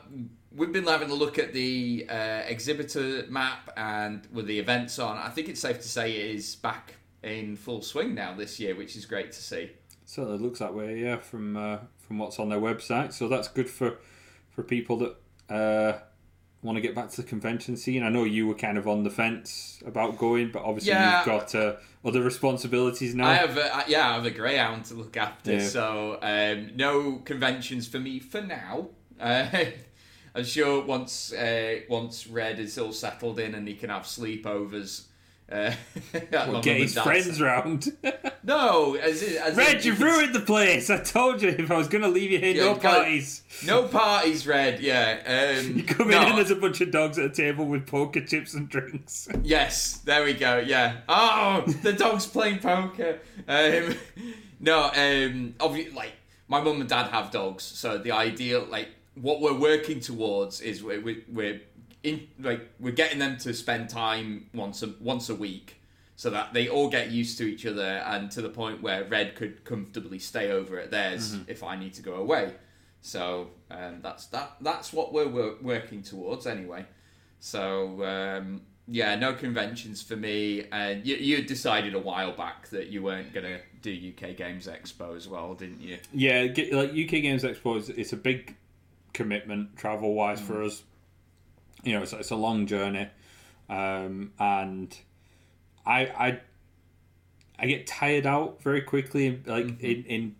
we've 0.56 0.72
been 0.72 0.86
having 0.86 1.10
a 1.10 1.14
look 1.14 1.38
at 1.38 1.52
the 1.52 2.06
uh, 2.08 2.14
exhibitor 2.46 3.24
map 3.28 3.70
and 3.76 4.26
with 4.32 4.46
the 4.46 4.58
events 4.58 4.98
on. 4.98 5.16
I 5.16 5.28
think 5.28 5.48
it's 5.48 5.60
safe 5.60 5.80
to 5.80 5.88
say 5.88 6.12
it 6.16 6.34
is 6.36 6.56
back 6.56 6.94
in 7.22 7.56
full 7.56 7.82
swing 7.82 8.14
now 8.14 8.34
this 8.34 8.58
year, 8.60 8.74
which 8.74 8.96
is 8.96 9.04
great 9.06 9.32
to 9.32 9.42
see. 9.42 9.70
Certainly 10.04 10.38
looks 10.38 10.60
that 10.60 10.72
way, 10.74 11.00
yeah, 11.00 11.16
from 11.16 11.56
uh, 11.56 11.78
from 11.98 12.18
what's 12.18 12.38
on 12.38 12.48
their 12.48 12.60
website. 12.60 13.12
So 13.12 13.28
that's 13.28 13.48
good 13.48 13.68
for 13.68 13.98
for 14.50 14.62
people 14.62 14.96
that 14.98 15.16
uh, 15.54 15.98
want 16.62 16.76
to 16.76 16.80
get 16.82 16.94
back 16.94 17.10
to 17.10 17.22
the 17.22 17.28
convention 17.28 17.76
scene. 17.76 18.02
I 18.02 18.08
know 18.08 18.24
you 18.24 18.46
were 18.46 18.54
kind 18.54 18.78
of 18.78 18.88
on 18.88 19.02
the 19.04 19.10
fence 19.10 19.82
about 19.84 20.16
going, 20.16 20.50
but 20.52 20.62
obviously 20.62 20.92
Yeah. 20.92 21.18
you've 21.18 21.26
got 21.26 21.54
uh, 21.54 21.74
other 22.04 22.22
responsibilities 22.22 23.14
now. 23.14 23.28
I 23.28 23.34
have 23.34 23.56
a, 23.58 23.84
yeah, 23.88 24.10
I 24.10 24.14
have 24.14 24.24
a 24.24 24.30
greyhound 24.30 24.84
to 24.86 24.94
look 24.94 25.16
after, 25.16 25.52
Yeah. 25.54 25.60
so 25.68 26.18
um, 26.22 26.70
no 26.76 27.16
conventions 27.18 27.86
for 27.86 27.98
me 27.98 28.18
for 28.20 28.40
now. 28.40 28.88
Uh, 29.18 29.46
I'm 30.36 30.44
sure 30.44 30.84
once 30.84 31.32
uh, 31.32 31.80
once 31.88 32.26
Red 32.26 32.58
is 32.60 32.76
all 32.78 32.92
settled 32.92 33.38
in 33.38 33.54
and 33.54 33.66
he 33.66 33.74
can 33.74 33.90
have 33.90 34.02
sleepovers. 34.02 35.04
Uh, 35.50 35.72
mum 36.32 36.60
get 36.60 36.76
his 36.78 36.98
friends 36.98 37.40
round. 37.40 37.96
No, 38.46 38.94
as, 38.94 39.24
in- 39.24 39.42
as 39.42 39.56
Red, 39.56 39.84
you 39.84 39.90
you've 39.90 40.00
ruined 40.00 40.32
the 40.32 40.38
place. 40.40 40.88
I 40.88 40.98
told 41.02 41.42
you 41.42 41.48
if 41.48 41.68
I 41.68 41.76
was 41.76 41.88
going 41.88 42.02
to 42.02 42.08
leave 42.08 42.30
you 42.30 42.38
here, 42.38 42.54
Yeah, 42.54 42.62
no 42.66 42.74
parties. 42.76 43.42
No 43.66 43.88
parties, 43.88 44.46
Red. 44.46 44.78
Yeah. 44.78 45.56
Um, 45.58 45.72
You 45.76 45.82
come 45.82 46.10
no. 46.10 46.20
in 46.22 46.28
and 46.28 46.38
there's 46.38 46.52
a 46.52 46.56
bunch 46.56 46.80
of 46.80 46.92
dogs 46.92 47.18
at 47.18 47.24
a 47.24 47.28
table 47.30 47.64
with 47.64 47.88
poker 47.88 48.20
chips 48.24 48.54
and 48.54 48.68
drinks. 48.68 49.28
Yes, 49.42 49.96
there 50.04 50.22
we 50.22 50.34
go. 50.34 50.58
Yeah. 50.58 50.98
Oh, 51.08 51.64
the 51.82 51.92
dog's 51.92 52.26
playing 52.26 52.60
poker. 52.60 53.18
Um, 53.48 53.96
no, 54.60 54.92
um, 54.94 55.54
obviously, 55.58 55.92
like 55.92 56.12
my 56.46 56.60
mum 56.60 56.80
and 56.80 56.88
dad 56.88 57.08
have 57.10 57.32
dogs, 57.32 57.64
so 57.64 57.98
the 57.98 58.12
ideal, 58.12 58.64
like, 58.70 58.90
what 59.20 59.40
we're 59.40 59.58
working 59.58 60.00
towards 60.00 60.60
is 60.60 60.82
we're 60.82 61.00
we're, 61.00 61.22
we're 61.28 61.60
in 62.02 62.28
like 62.38 62.68
we're 62.78 62.92
getting 62.92 63.18
them 63.18 63.36
to 63.38 63.52
spend 63.52 63.88
time 63.88 64.48
once 64.54 64.82
a 64.82 64.94
once 65.00 65.28
a 65.28 65.34
week, 65.34 65.80
so 66.14 66.30
that 66.30 66.52
they 66.52 66.68
all 66.68 66.88
get 66.88 67.10
used 67.10 67.38
to 67.38 67.44
each 67.44 67.66
other, 67.66 68.02
and 68.06 68.30
to 68.32 68.42
the 68.42 68.48
point 68.48 68.82
where 68.82 69.04
Red 69.04 69.34
could 69.34 69.64
comfortably 69.64 70.18
stay 70.18 70.50
over 70.50 70.78
at 70.78 70.90
theirs 70.90 71.36
if 71.48 71.62
I 71.62 71.76
need 71.76 71.94
to 71.94 72.02
go 72.02 72.14
away. 72.14 72.52
So 73.00 73.50
um, 73.70 74.00
that's 74.02 74.26
that. 74.26 74.56
That's 74.60 74.92
what 74.92 75.12
we're, 75.12 75.28
wor- 75.28 75.56
working 75.62 76.02
towards 76.02 76.46
anyway. 76.46 76.84
So 77.38 78.04
um, 78.04 78.62
yeah, 78.88 79.14
no 79.16 79.32
conventions 79.32 80.02
for 80.02 80.16
me. 80.16 80.66
And 80.72 81.06
you, 81.06 81.16
you 81.16 81.42
decided 81.42 81.94
a 81.94 81.98
while 81.98 82.32
back 82.32 82.68
that 82.68 82.88
you 82.88 83.02
weren't 83.02 83.32
gonna 83.32 83.60
do 83.82 83.90
UK 83.92 84.36
Games 84.36 84.66
Expo 84.66 85.16
as 85.16 85.28
well, 85.28 85.54
didn't 85.54 85.80
you? 85.80 85.98
Yeah, 86.12 86.46
like 86.72 86.90
UK 86.90 87.22
Games 87.22 87.42
Expo 87.42 87.78
is 87.78 87.88
it's 87.88 88.12
a 88.12 88.16
big 88.16 88.54
commitment 89.16 89.76
travel 89.76 90.12
wise 90.14 90.40
for 90.40 90.62
us. 90.62 90.84
You 91.82 91.94
know, 91.94 92.02
it's, 92.02 92.12
it's 92.12 92.30
a 92.30 92.36
long 92.36 92.66
journey, 92.66 93.08
um, 93.68 94.32
and 94.38 94.96
I 95.84 96.00
I 96.00 96.40
I 97.58 97.66
get 97.66 97.86
tired 97.86 98.26
out 98.26 98.62
very 98.62 98.82
quickly. 98.82 99.40
Like 99.46 99.80
in 99.80 100.04
in 100.04 100.36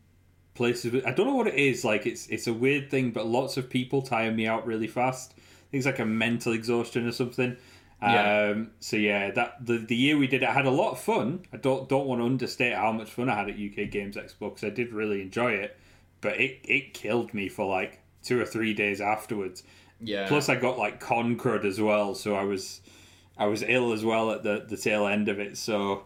places, 0.55 1.03
I 1.07 1.13
don't 1.13 1.27
know 1.27 1.35
what 1.35 1.47
it 1.47 1.55
is. 1.55 1.85
Like 1.85 2.07
it's 2.07 2.27
it's 2.29 2.47
a 2.47 2.53
weird 2.53 2.91
thing, 2.91 3.11
but 3.11 3.27
lots 3.27 3.57
of 3.57 3.71
people 3.71 4.03
tire 4.03 4.31
me 4.31 4.47
out 4.47 4.67
really 4.67 4.89
fast. 4.89 5.35
Things 5.71 5.87
like 5.87 5.99
a 5.99 6.05
mental 6.05 6.53
exhaustion 6.53 7.07
or 7.09 7.13
something. 7.13 7.57
Yeah. 8.03 8.51
Um, 8.51 8.73
so 8.79 8.97
yeah, 8.97 9.31
that 9.31 9.65
the, 9.65 9.79
the 9.79 9.97
year 9.97 10.19
we 10.19 10.27
did 10.27 10.43
it, 10.43 10.49
I 10.49 10.53
had 10.53 10.67
a 10.67 10.71
lot 10.71 10.93
of 10.93 11.01
fun. 11.01 11.47
I 11.53 11.57
don't 11.57 11.89
don't 11.89 12.07
want 12.07 12.21
to 12.21 12.27
understate 12.27 12.75
how 12.75 12.93
much 12.93 13.11
fun 13.11 13.31
I 13.31 13.37
had 13.37 13.49
at 13.49 13.55
UK 13.55 13.91
Games 13.91 14.17
Expo 14.17 14.51
because 14.51 14.65
I 14.65 14.71
did 14.71 14.93
really 14.93 15.23
enjoy 15.23 15.53
it, 15.53 15.79
but 16.21 16.39
it 16.39 16.61
it 16.65 16.93
killed 16.93 17.33
me 17.33 17.49
for 17.49 17.67
like 17.67 18.01
two 18.27 18.41
or 18.41 18.45
three 18.45 18.75
days 18.75 19.01
afterwards. 19.01 19.63
Yeah. 20.01 20.29
Plus, 20.29 20.49
I 20.49 20.57
got 20.57 20.79
like 20.79 21.01
con 21.01 21.39
crud 21.39 21.65
as 21.65 21.81
well, 21.81 22.15
so 22.15 22.35
I 22.35 22.45
was 22.45 22.81
I 23.39 23.47
was 23.47 23.63
ill 23.63 23.93
as 23.93 24.05
well 24.05 24.31
at 24.33 24.43
the 24.43 24.65
the 24.69 24.77
tail 24.77 25.07
end 25.07 25.29
of 25.29 25.39
it. 25.39 25.57
So 25.57 26.05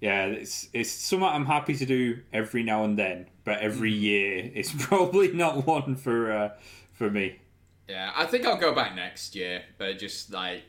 yeah, 0.00 0.26
it's 0.26 0.68
it's 0.72 0.90
something 0.90 1.28
I'm 1.28 1.46
happy 1.46 1.74
to 1.74 1.86
do 1.86 2.20
every 2.32 2.62
now 2.62 2.84
and 2.84 2.98
then, 2.98 3.26
but 3.44 3.58
every 3.60 3.92
year 3.92 4.50
it's 4.54 4.72
probably 4.78 5.32
not 5.32 5.66
one 5.66 5.96
for 5.96 6.32
uh, 6.32 6.50
for 6.92 7.10
me. 7.10 7.40
Yeah, 7.88 8.12
I 8.14 8.26
think 8.26 8.44
I'll 8.44 8.58
go 8.58 8.74
back 8.74 8.94
next 8.94 9.34
year, 9.34 9.62
but 9.78 9.98
just 9.98 10.32
like 10.32 10.62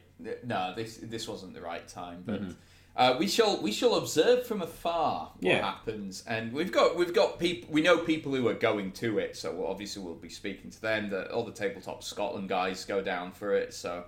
no, 0.43 0.73
this 0.75 0.97
this 1.01 1.27
wasn't 1.27 1.53
the 1.53 1.61
right 1.61 1.87
time. 1.87 2.23
But 2.25 2.41
uh, 2.95 3.15
we 3.17 3.27
shall 3.27 3.61
we 3.61 3.71
shall 3.71 3.95
observe 3.95 4.45
from 4.45 4.61
afar 4.61 5.31
what 5.39 5.43
Yeah. 5.43 5.63
happens, 5.63 6.23
and 6.27 6.51
we've 6.51 6.71
got 6.71 6.95
we've 6.97 7.13
got 7.13 7.39
people 7.39 7.69
we 7.71 7.81
know 7.81 7.97
people 7.99 8.33
who 8.35 8.47
are 8.47 8.53
going 8.53 8.91
to 8.93 9.19
it, 9.19 9.37
so 9.37 9.53
we'll, 9.53 9.67
obviously 9.67 10.01
we'll 10.03 10.15
be 10.15 10.29
speaking 10.29 10.69
to 10.71 10.81
them. 10.81 11.09
The, 11.09 11.31
all 11.31 11.43
the 11.43 11.51
tabletop 11.51 12.03
Scotland 12.03 12.49
guys 12.49 12.83
go 12.85 13.01
down 13.01 13.31
for 13.31 13.53
it, 13.53 13.73
so 13.73 14.03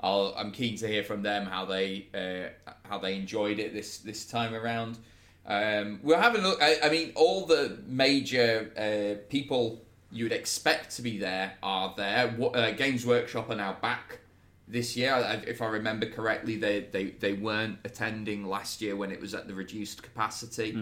I'll 0.00 0.34
I'm 0.36 0.52
keen 0.52 0.76
to 0.78 0.86
hear 0.88 1.02
from 1.04 1.22
them 1.22 1.44
how 1.46 1.64
they 1.66 2.06
uh, 2.14 2.68
how 2.88 2.98
they 2.98 3.14
enjoyed 3.16 3.58
it 3.58 3.74
this 3.74 3.98
this 3.98 4.24
time 4.26 4.54
around. 4.54 4.98
Um, 5.46 6.00
we're 6.02 6.20
having 6.20 6.42
a 6.44 6.48
look. 6.48 6.62
I, 6.62 6.78
I 6.84 6.90
mean, 6.90 7.12
all 7.16 7.46
the 7.46 7.78
major 7.86 8.70
uh, 8.76 9.26
people 9.28 9.82
you 10.12 10.24
would 10.24 10.32
expect 10.32 10.96
to 10.96 11.02
be 11.02 11.18
there 11.18 11.54
are 11.62 11.94
there. 11.96 12.28
Wo- 12.36 12.48
Uh, 12.50 12.70
Games 12.72 13.04
Workshop 13.06 13.50
are 13.50 13.56
now 13.56 13.76
back 13.80 14.18
this 14.70 14.96
year. 14.96 15.42
If 15.46 15.62
I 15.62 15.66
remember 15.66 16.06
correctly, 16.06 16.56
they, 16.56 16.86
they, 16.90 17.10
they 17.10 17.32
weren't 17.32 17.78
attending 17.84 18.46
last 18.46 18.80
year 18.80 18.96
when 18.96 19.10
it 19.10 19.20
was 19.20 19.34
at 19.34 19.46
the 19.48 19.54
reduced 19.54 20.02
capacity. 20.02 20.72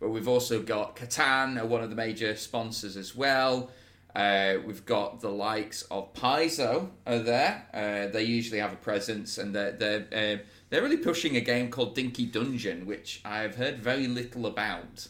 But 0.00 0.10
we've 0.10 0.28
also 0.28 0.62
got 0.62 0.96
Catan, 0.96 1.62
one 1.66 1.82
of 1.82 1.90
the 1.90 1.96
major 1.96 2.36
sponsors 2.36 2.96
as 2.96 3.16
well. 3.16 3.70
Uh, 4.14 4.56
we've 4.64 4.84
got 4.84 5.20
the 5.20 5.28
likes 5.28 5.82
of 5.90 6.12
Paizo 6.14 6.90
are 7.06 7.18
there. 7.18 7.66
Uh, 7.74 8.10
they 8.12 8.22
usually 8.22 8.58
have 8.58 8.72
a 8.72 8.76
presence, 8.76 9.38
and 9.38 9.54
they're 9.54 9.72
they're 9.72 10.06
uh, 10.12 10.42
they're 10.70 10.82
really 10.82 10.96
pushing 10.96 11.36
a 11.36 11.40
game 11.40 11.70
called 11.70 11.94
Dinky 11.94 12.26
Dungeon, 12.26 12.86
which 12.86 13.20
I've 13.24 13.56
heard 13.56 13.78
very 13.78 14.06
little 14.08 14.46
about. 14.46 15.06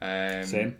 Um, 0.00 0.44
Same. 0.44 0.76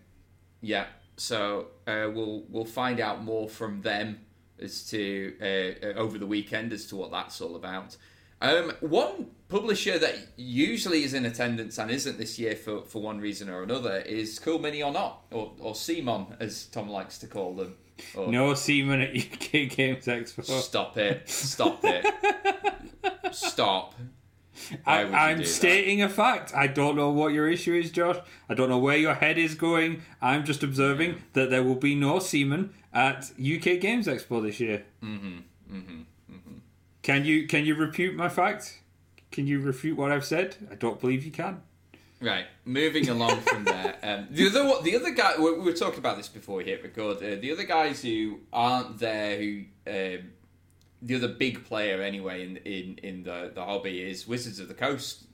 yeah, 0.61 0.87
so 1.17 1.69
uh, 1.87 2.09
we'll 2.15 2.45
we'll 2.49 2.65
find 2.65 3.01
out 3.01 3.25
more 3.25 3.49
from 3.49 3.83
them 3.83 4.21
as 4.61 4.85
to 4.91 5.35
uh, 5.41 5.87
uh, 5.87 5.93
over 5.95 6.19
the 6.19 6.27
weekend 6.27 6.73
as 6.73 6.87
to 6.87 6.97
what 6.97 7.11
that's 7.11 7.41
all 7.41 7.57
about. 7.57 7.97
Um, 8.41 8.73
one 8.81 9.31
publisher 9.49 9.99
that 9.99 10.17
usually 10.37 11.05
is 11.05 11.15
in 11.15 11.25
attendance 11.25 11.79
and 11.79 11.91
isn't 11.91 12.19
this 12.19 12.39
year 12.39 12.55
for, 12.55 12.83
for 12.83 13.01
one 13.01 13.19
reason 13.19 13.49
or 13.49 13.63
another 13.63 13.99
is 14.01 14.39
Cool 14.39 14.59
Mini 14.59 14.83
or 14.83 14.93
Not, 14.93 15.23
or, 15.31 15.53
or 15.59 15.73
CMON 15.73 16.37
as 16.39 16.67
Tom 16.67 16.89
likes 16.89 17.17
to 17.19 17.27
call 17.27 17.55
them. 17.55 17.77
Or, 18.15 18.31
No 18.31 18.53
semen 18.53 19.01
at 19.01 19.17
UK 19.17 19.75
Games 19.75 20.05
Expo. 20.05 20.45
Stop 20.45 20.99
it! 20.99 21.29
Stop 21.29 21.81
it! 21.83 22.05
Stop! 23.33 23.95
I, 24.85 25.03
I'm 25.03 25.39
do 25.39 25.43
that? 25.45 25.49
stating 25.49 26.03
a 26.03 26.09
fact. 26.09 26.53
I 26.55 26.67
don't 26.67 26.97
know 26.97 27.11
what 27.11 27.33
your 27.33 27.49
issue 27.49 27.75
is, 27.75 27.91
Josh. 27.91 28.17
I 28.49 28.55
don't 28.55 28.69
know 28.69 28.79
where 28.79 28.97
your 28.97 29.15
head 29.15 29.39
is 29.39 29.55
going. 29.55 30.03
I'm 30.21 30.45
just 30.45 30.63
observing 30.63 31.23
that 31.35 31.51
there 31.51 31.63
will 31.63 31.75
be 31.77 31.95
no 31.95 32.19
semen 32.19 32.75
at 32.97 33.31
UK 33.39 33.79
Games 33.79 34.07
Expo 34.07 34.43
this 34.43 34.59
year. 34.59 34.85
Mm-hmm. 35.05 35.39
Mm-hmm. 35.71 36.01
Can 37.03 37.25
you 37.25 37.47
can 37.47 37.65
you 37.65 37.77
refute 37.77 38.17
my 38.17 38.29
fact? 38.29 38.81
Can 39.31 39.47
you 39.47 39.61
refute 39.61 39.97
what 39.97 40.11
I've 40.11 40.25
said? 40.25 40.57
I 40.73 40.75
don't 40.75 40.99
believe 40.99 41.25
you 41.25 41.31
can. 41.31 41.63
Right, 42.21 42.47
moving 42.65 43.09
along 43.09 43.41
from 43.43 43.65
there. 43.65 43.95
Um, 44.03 44.29
the 44.31 44.47
other 44.47 44.83
the 44.83 44.97
other 44.97 45.11
guy 45.11 45.35
we, 45.39 45.53
we 45.53 45.65
were 45.65 45.73
talking 45.73 45.99
about 45.99 46.17
this 46.17 46.29
before 46.29 46.57
we 46.57 46.65
hit 46.65 46.83
record. 46.83 47.17
Uh, 47.19 47.37
the 47.41 47.53
other 47.53 47.65
guys 47.65 48.03
who 48.03 48.41
aren't 48.53 48.99
there, 48.99 49.37
who 49.37 49.65
um, 49.87 50.31
the 51.03 51.17
other 51.17 51.29
big 51.29 51.65
player 51.65 52.03
anyway 52.03 52.45
in 52.45 52.57
in 52.59 52.99
in 53.03 53.23
the 53.25 53.51
the 53.55 53.65
hobby 53.65 54.01
is 54.01 54.27
Wizards 54.27 54.59
of 54.59 54.69
the 54.69 54.75
Coast. 54.75 55.25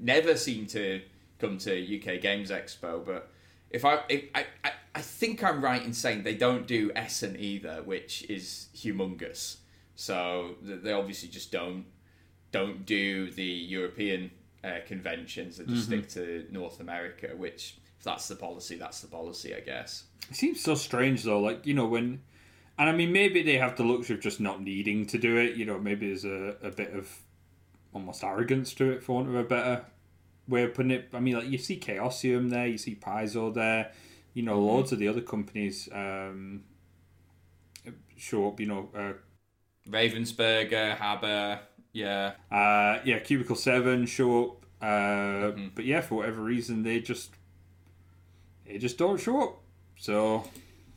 Never 0.00 0.36
seem 0.36 0.66
to 0.68 1.02
come 1.38 1.58
to 1.58 1.72
UK 1.72 2.20
Games 2.20 2.50
Expo, 2.50 3.04
but 3.04 3.30
if 3.70 3.84
I 3.84 4.00
if, 4.08 4.24
I, 4.34 4.46
I 4.64 4.72
I 4.94 5.00
think 5.00 5.44
I'm 5.44 5.62
right 5.62 5.84
in 5.84 5.92
saying 5.92 6.22
they 6.22 6.34
don't 6.34 6.66
do 6.66 6.90
Essen 6.94 7.36
either, 7.38 7.82
which 7.82 8.24
is 8.28 8.68
humongous. 8.74 9.58
So 9.94 10.56
they 10.62 10.92
obviously 10.92 11.28
just 11.28 11.50
don't 11.52 11.84
don't 12.50 12.86
do 12.86 13.30
the 13.30 13.44
European 13.44 14.30
uh, 14.64 14.78
conventions 14.86 15.58
and 15.58 15.68
just 15.68 15.84
stick 15.86 16.08
to 16.10 16.46
North 16.50 16.80
America. 16.80 17.28
Which 17.36 17.76
if 17.98 18.04
that's 18.04 18.28
the 18.28 18.36
policy, 18.36 18.76
that's 18.76 19.00
the 19.00 19.08
policy, 19.08 19.54
I 19.54 19.60
guess. 19.60 20.04
It 20.30 20.36
seems 20.36 20.60
so 20.60 20.74
strange 20.74 21.24
though, 21.24 21.40
like 21.40 21.66
you 21.66 21.74
know 21.74 21.86
when, 21.86 22.22
and 22.78 22.88
I 22.88 22.92
mean 22.92 23.12
maybe 23.12 23.42
they 23.42 23.56
have 23.56 23.76
the 23.76 23.84
luxury 23.84 24.16
of 24.16 24.22
just 24.22 24.40
not 24.40 24.62
needing 24.62 25.06
to 25.06 25.18
do 25.18 25.36
it. 25.36 25.56
You 25.56 25.64
know, 25.64 25.78
maybe 25.78 26.06
there's 26.06 26.24
a, 26.24 26.56
a 26.62 26.70
bit 26.70 26.94
of 26.94 27.10
almost 27.92 28.22
arrogance 28.22 28.74
to 28.74 28.90
it, 28.90 29.02
for 29.02 29.16
want 29.16 29.28
of 29.28 29.34
a 29.34 29.44
better 29.44 29.84
way 30.46 30.62
of 30.62 30.74
putting 30.74 30.92
it. 30.92 31.08
I 31.12 31.20
mean, 31.20 31.34
like 31.34 31.48
you 31.48 31.58
see 31.58 31.78
Chaosium 31.78 32.50
there, 32.50 32.66
you 32.66 32.78
see 32.78 32.94
Paizo 32.94 33.52
there, 33.52 33.92
you 34.38 34.44
know, 34.44 34.60
loads 34.60 34.92
of 34.92 35.00
the 35.00 35.08
other 35.08 35.20
companies 35.20 35.88
um, 35.92 36.62
show 38.16 38.46
up. 38.46 38.60
You 38.60 38.66
know, 38.66 38.88
uh, 38.96 39.12
Ravensburger, 39.90 40.96
Haber, 40.96 41.58
yeah. 41.92 42.34
uh, 42.48 43.00
yeah, 43.04 43.18
Cubicle 43.18 43.56
Seven 43.56 44.06
show 44.06 44.44
up, 44.44 44.66
uh, 44.80 45.50
but 45.74 45.84
yeah, 45.84 46.02
for 46.02 46.18
whatever 46.18 46.40
reason 46.40 46.84
they 46.84 47.00
just 47.00 47.32
they 48.64 48.78
just 48.78 48.96
don't 48.96 49.18
show 49.18 49.42
up. 49.42 49.60
So 49.96 50.44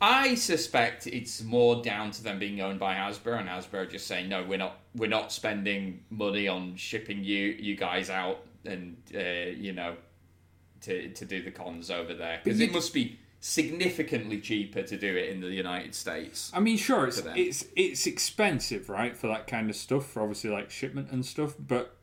I 0.00 0.36
suspect 0.36 1.08
it's 1.08 1.42
more 1.42 1.82
down 1.82 2.12
to 2.12 2.22
them 2.22 2.38
being 2.38 2.60
owned 2.60 2.78
by 2.78 2.94
Hasbro 2.94 3.40
and 3.40 3.48
Hasbro 3.48 3.90
just 3.90 4.06
saying 4.06 4.28
no, 4.28 4.44
we're 4.44 4.56
not 4.56 4.78
we're 4.94 5.10
not 5.10 5.32
spending 5.32 6.04
money 6.10 6.46
on 6.46 6.76
shipping 6.76 7.24
you 7.24 7.56
you 7.58 7.76
guys 7.76 8.08
out 8.08 8.44
and 8.64 8.98
uh, 9.12 9.50
you 9.58 9.72
know 9.72 9.96
to 10.82 11.08
to 11.08 11.24
do 11.24 11.42
the 11.42 11.50
cons 11.50 11.90
over 11.90 12.14
there 12.14 12.40
because 12.44 12.60
it 12.60 12.72
must 12.72 12.94
be 12.94 13.18
significantly 13.42 14.40
cheaper 14.40 14.82
to 14.82 14.96
do 14.96 15.14
it 15.16 15.28
in 15.28 15.40
the 15.40 15.48
United 15.48 15.94
States. 15.94 16.50
I 16.54 16.60
mean, 16.60 16.78
sure, 16.78 17.06
it's 17.06 17.20
it's 17.36 17.66
it's 17.76 18.06
expensive, 18.06 18.88
right, 18.88 19.16
for 19.16 19.26
that 19.26 19.46
kind 19.46 19.68
of 19.68 19.76
stuff, 19.76 20.06
for 20.06 20.22
obviously 20.22 20.50
like 20.50 20.70
shipment 20.70 21.10
and 21.10 21.26
stuff. 21.26 21.54
But 21.58 21.96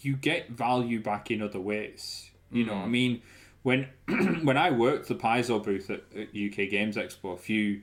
you 0.00 0.16
get 0.16 0.50
value 0.50 1.00
back 1.00 1.30
in 1.30 1.40
other 1.40 1.60
ways. 1.60 2.30
You 2.50 2.66
know, 2.66 2.74
I 2.74 2.84
mm. 2.84 2.90
mean, 2.90 3.22
when 3.62 3.88
when 4.42 4.56
I 4.56 4.70
worked 4.70 5.08
the 5.08 5.14
Paizo 5.14 5.62
booth 5.62 5.90
at, 5.90 6.02
at 6.14 6.28
UK 6.28 6.68
Games 6.70 6.96
Expo 6.96 7.34
a 7.34 7.38
few 7.38 7.80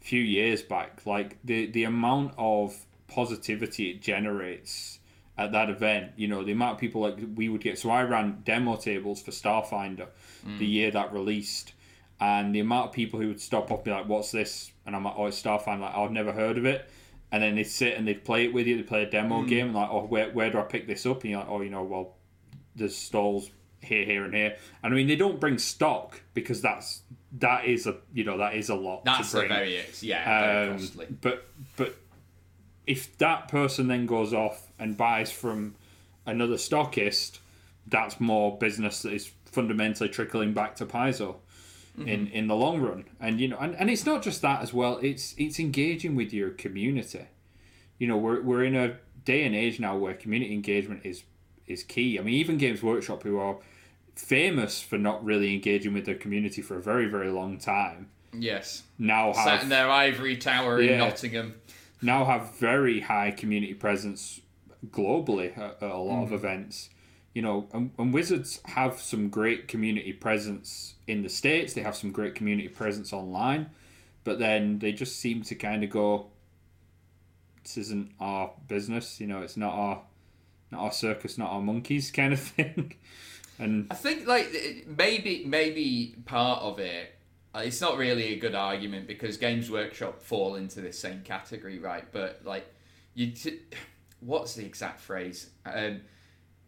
few 0.00 0.20
years 0.20 0.62
back, 0.62 1.06
like 1.06 1.38
the 1.44 1.66
the 1.66 1.84
amount 1.84 2.34
of 2.38 2.86
positivity 3.08 3.90
it 3.90 4.02
generates 4.02 4.98
at 5.36 5.52
that 5.52 5.68
event, 5.68 6.12
you 6.16 6.28
know, 6.28 6.44
the 6.44 6.52
amount 6.52 6.74
of 6.74 6.78
people 6.78 7.00
like 7.00 7.18
we 7.34 7.48
would 7.48 7.60
get. 7.60 7.78
So 7.78 7.90
I 7.90 8.04
ran 8.04 8.42
demo 8.44 8.76
tables 8.76 9.20
for 9.20 9.30
Starfinder 9.30 10.06
the 10.44 10.64
mm. 10.64 10.72
year 10.72 10.90
that 10.92 11.12
released, 11.12 11.72
and 12.20 12.54
the 12.54 12.60
amount 12.60 12.88
of 12.88 12.92
people 12.92 13.20
who 13.20 13.28
would 13.28 13.40
stop 13.40 13.70
up 13.70 13.78
and 13.78 13.84
be 13.84 13.90
like, 13.90 14.06
"What's 14.08 14.30
this?" 14.30 14.70
and 14.86 14.94
I'm 14.94 15.04
like, 15.04 15.14
"Oh, 15.16 15.26
it's 15.26 15.40
Starfinder." 15.42 15.80
Like, 15.80 15.94
I've 15.96 16.10
never 16.12 16.32
heard 16.32 16.58
of 16.58 16.64
it. 16.64 16.88
And 17.32 17.42
then 17.42 17.56
they'd 17.56 17.64
sit 17.64 17.96
and 17.96 18.06
they'd 18.06 18.24
play 18.24 18.44
it 18.44 18.52
with 18.52 18.66
you. 18.66 18.76
They 18.76 18.82
play 18.84 19.02
a 19.02 19.10
demo 19.10 19.42
game, 19.42 19.66
and 19.66 19.74
like, 19.74 19.90
"Oh, 19.90 20.04
where 20.06 20.30
where 20.30 20.50
do 20.50 20.58
I 20.58 20.62
pick 20.62 20.86
this 20.86 21.04
up?" 21.06 21.22
And 21.22 21.30
you're 21.32 21.40
like, 21.40 21.48
"Oh, 21.48 21.60
you 21.62 21.70
know, 21.70 21.82
well, 21.82 22.14
there's 22.76 22.96
stalls 22.96 23.50
here, 23.80 24.04
here, 24.04 24.24
and 24.24 24.32
here." 24.34 24.56
And 24.82 24.92
I 24.92 24.96
mean, 24.96 25.08
they 25.08 25.16
don't 25.16 25.40
bring 25.40 25.58
stock 25.58 26.20
because 26.34 26.62
that's 26.62 27.02
that 27.38 27.64
is 27.64 27.86
a 27.88 27.96
you 28.12 28.22
know 28.22 28.38
that 28.38 28.54
is 28.54 28.68
a 28.68 28.74
lot. 28.76 29.04
That's 29.04 29.32
to 29.32 29.38
bring. 29.38 29.48
very 29.48 29.80
yeah 30.00 30.40
very 30.40 30.68
Um, 30.68 30.78
costly. 30.78 31.06
but 31.20 31.48
but 31.76 31.96
if 32.86 33.16
that 33.18 33.48
person 33.48 33.88
then 33.88 34.06
goes 34.06 34.32
off 34.32 34.70
and 34.78 34.96
buys 34.96 35.32
from 35.32 35.74
another 36.26 36.54
stockist, 36.56 37.38
that's 37.88 38.20
more 38.20 38.56
business 38.58 39.02
that 39.02 39.12
is 39.12 39.32
fundamentally 39.46 40.08
trickling 40.08 40.52
back 40.52 40.76
to 40.76 40.86
Paizo 40.86 41.36
in 41.98 42.04
mm-hmm. 42.26 42.34
in 42.34 42.46
the 42.48 42.56
long 42.56 42.80
run. 42.80 43.04
And 43.20 43.40
you 43.40 43.48
know, 43.48 43.58
and, 43.58 43.74
and 43.76 43.90
it's 43.90 44.06
not 44.06 44.22
just 44.22 44.42
that 44.42 44.62
as 44.62 44.72
well. 44.72 44.98
It's 45.02 45.34
it's 45.38 45.58
engaging 45.58 46.16
with 46.16 46.32
your 46.32 46.50
community. 46.50 47.26
You 47.98 48.08
know, 48.08 48.16
we're 48.16 48.40
we're 48.42 48.64
in 48.64 48.74
a 48.74 48.96
day 49.24 49.44
and 49.44 49.54
age 49.54 49.80
now 49.80 49.96
where 49.96 50.14
community 50.14 50.52
engagement 50.52 51.02
is 51.04 51.24
is 51.66 51.82
key. 51.82 52.18
I 52.18 52.22
mean, 52.22 52.34
even 52.34 52.58
Games 52.58 52.82
Workshop, 52.82 53.22
who 53.22 53.38
are 53.38 53.58
famous 54.14 54.80
for 54.80 54.98
not 54.98 55.24
really 55.24 55.54
engaging 55.54 55.92
with 55.92 56.04
their 56.04 56.14
community 56.14 56.62
for 56.62 56.76
a 56.76 56.82
very 56.82 57.06
very 57.06 57.30
long 57.30 57.58
time, 57.58 58.10
Yes, 58.32 58.82
now 58.98 59.32
have 59.32 59.44
sat 59.44 59.62
in 59.62 59.68
their 59.68 59.90
ivory 59.90 60.36
tower 60.36 60.80
Yeah. 60.80 60.92
in 60.92 60.98
Nottingham. 60.98 61.54
now 62.02 62.24
have 62.24 62.54
very 62.56 63.00
high 63.00 63.30
community 63.30 63.74
presence 63.74 64.40
globally 64.90 65.56
at, 65.56 65.82
at 65.82 65.90
a 65.90 65.96
lot 65.96 66.24
of 66.24 66.30
mm. 66.30 66.34
events. 66.34 66.90
You 67.34 67.42
know, 67.42 67.66
and, 67.72 67.90
and 67.98 68.14
Wizards 68.14 68.60
have 68.64 69.00
some 69.00 69.28
great 69.28 69.66
community 69.68 70.12
presence 70.12 70.94
in 71.08 71.22
the 71.22 71.28
States. 71.28 71.72
They 71.74 71.82
have 71.82 71.96
some 71.96 72.12
great 72.12 72.34
community 72.36 72.68
presence 72.68 73.12
online, 73.12 73.70
but 74.22 74.38
then 74.38 74.78
they 74.78 74.92
just 74.92 75.16
seem 75.18 75.42
to 75.42 75.54
kind 75.56 75.82
of 75.84 75.90
go, 75.90 76.28
"This 77.62 77.76
isn't 77.76 78.12
our 78.20 78.52
business." 78.68 79.20
You 79.20 79.26
know, 79.26 79.42
it's 79.42 79.56
not 79.56 79.72
our, 79.74 80.02
not 80.70 80.80
our 80.80 80.92
circus, 80.92 81.36
not 81.36 81.50
our 81.50 81.60
monkeys, 81.60 82.10
kind 82.20 82.32
of 82.32 82.40
thing. 82.40 82.94
And 83.58 83.86
I 83.90 83.94
think 83.94 84.26
like 84.26 84.86
maybe 84.96 85.44
maybe 85.44 86.14
part 86.26 86.62
of 86.62 86.78
it. 86.78 87.14
uh, 87.54 87.62
It's 87.64 87.80
not 87.80 87.96
really 87.98 88.34
a 88.34 88.38
good 88.38 88.54
argument 88.54 89.06
because 89.08 89.36
Games 89.38 89.70
Workshop 89.70 90.20
fall 90.22 90.54
into 90.56 90.80
this 90.80 90.98
same 90.98 91.22
category, 91.22 91.78
right? 91.78 92.04
But 92.12 92.42
like, 92.44 92.66
you, 93.14 93.32
t- 93.32 93.60
what's 94.20 94.54
the 94.54 94.64
exact 94.64 95.00
phrase? 95.00 95.50
Um, 95.66 96.00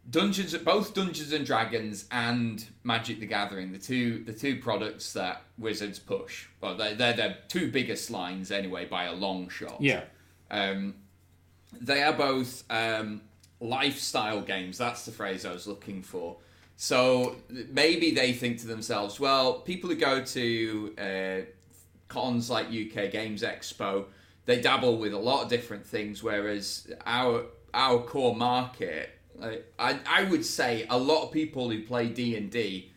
Dungeons, 0.09 0.57
both 0.59 0.95
Dungeons 0.95 1.33
and 1.33 1.45
Dragons 1.45 2.07
and 2.11 2.65
Magic 2.85 3.19
the 3.19 3.27
Gathering, 3.27 3.73
the 3.73 3.79
two 3.79 4.23
the 4.25 4.33
two 4.33 4.57
products 4.61 5.13
that 5.15 5.43
Wizards 5.59 5.99
push. 5.99 6.47
Well, 6.61 6.77
they're 6.77 6.95
they're 6.95 7.15
their 7.15 7.39
two 7.49 7.71
biggest 7.71 8.11
lines 8.11 8.51
anyway 8.51 8.85
by 8.87 9.05
a 9.05 9.13
long 9.13 9.49
shot. 9.49 9.81
yeah, 9.81 10.03
Um, 10.51 10.95
they 11.81 12.03
are 12.03 12.13
both 12.13 12.63
um, 12.71 13.23
lifestyle 13.61 14.43
games. 14.43 14.79
That's 14.79 15.05
the 15.05 15.13
phrase 15.13 15.45
I 15.45 15.53
was 15.53 15.67
looking 15.67 16.03
for. 16.03 16.37
So 16.77 17.37
maybe 17.49 18.13
they 18.13 18.33
think 18.33 18.59
to 18.59 18.67
themselves, 18.67 19.19
well, 19.19 19.61
people 19.61 19.89
who 19.89 19.97
go 19.97 20.23
to 20.23 20.95
uh, 20.99 21.45
cons 22.09 22.51
like 22.51 22.67
UK 22.67 23.11
Games 23.11 23.43
Expo, 23.43 24.05
they 24.45 24.61
dabble 24.61 24.99
with 24.99 25.15
a 25.15 25.19
lot 25.19 25.43
of 25.43 25.49
different 25.49 25.87
things, 25.87 26.23
whereas 26.23 26.87
our 27.07 27.45
our 27.75 27.99
core 28.01 28.37
market, 28.37 29.16
I 29.79 30.01
I 30.07 30.25
would 30.25 30.45
say 30.45 30.87
a 30.89 30.99
lot 30.99 31.25
of 31.25 31.33
people 31.33 31.71
who 31.71 31.83
play 31.83 32.09
D 32.09 32.37
and 32.37 32.51
D 32.51 32.93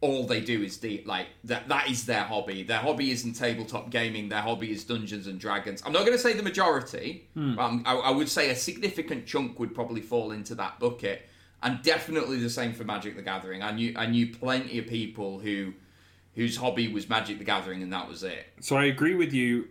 all 0.00 0.24
they 0.26 0.40
do 0.40 0.62
is 0.62 0.78
the 0.78 1.02
like 1.04 1.26
that 1.44 1.68
that 1.68 1.90
is 1.90 2.06
their 2.06 2.24
hobby. 2.24 2.62
Their 2.62 2.78
hobby 2.78 3.10
isn't 3.10 3.34
tabletop 3.34 3.90
gaming. 3.90 4.28
Their 4.28 4.40
hobby 4.40 4.70
is 4.70 4.84
dungeons 4.84 5.26
and 5.26 5.38
dragons. 5.38 5.82
I'm 5.84 5.92
not 5.92 6.00
going 6.00 6.12
to 6.12 6.18
say 6.18 6.32
the 6.32 6.42
majority 6.42 7.28
hmm. 7.34 7.54
but 7.54 7.62
I'm- 7.62 7.82
I, 7.84 7.94
I 7.94 8.10
would 8.10 8.28
say 8.28 8.50
a 8.50 8.56
significant 8.56 9.26
chunk 9.26 9.58
would 9.58 9.74
probably 9.74 10.00
fall 10.00 10.32
into 10.32 10.54
that 10.56 10.80
bucket. 10.80 11.26
And 11.62 11.82
definitely 11.82 12.38
the 12.38 12.48
same 12.48 12.72
for 12.72 12.84
magic 12.84 13.16
the 13.16 13.22
gathering. 13.22 13.62
I 13.62 13.72
knew 13.72 13.92
i 13.96 14.06
knew 14.06 14.32
plenty 14.32 14.78
of 14.78 14.86
people 14.86 15.38
who 15.40 15.74
whose 16.34 16.56
hobby 16.56 16.88
was 16.88 17.08
magic 17.08 17.38
the 17.38 17.44
gathering 17.44 17.82
and 17.82 17.92
that 17.92 18.08
was 18.08 18.22
it. 18.22 18.46
So 18.60 18.76
I 18.76 18.84
agree 18.84 19.14
with 19.14 19.34
you 19.34 19.68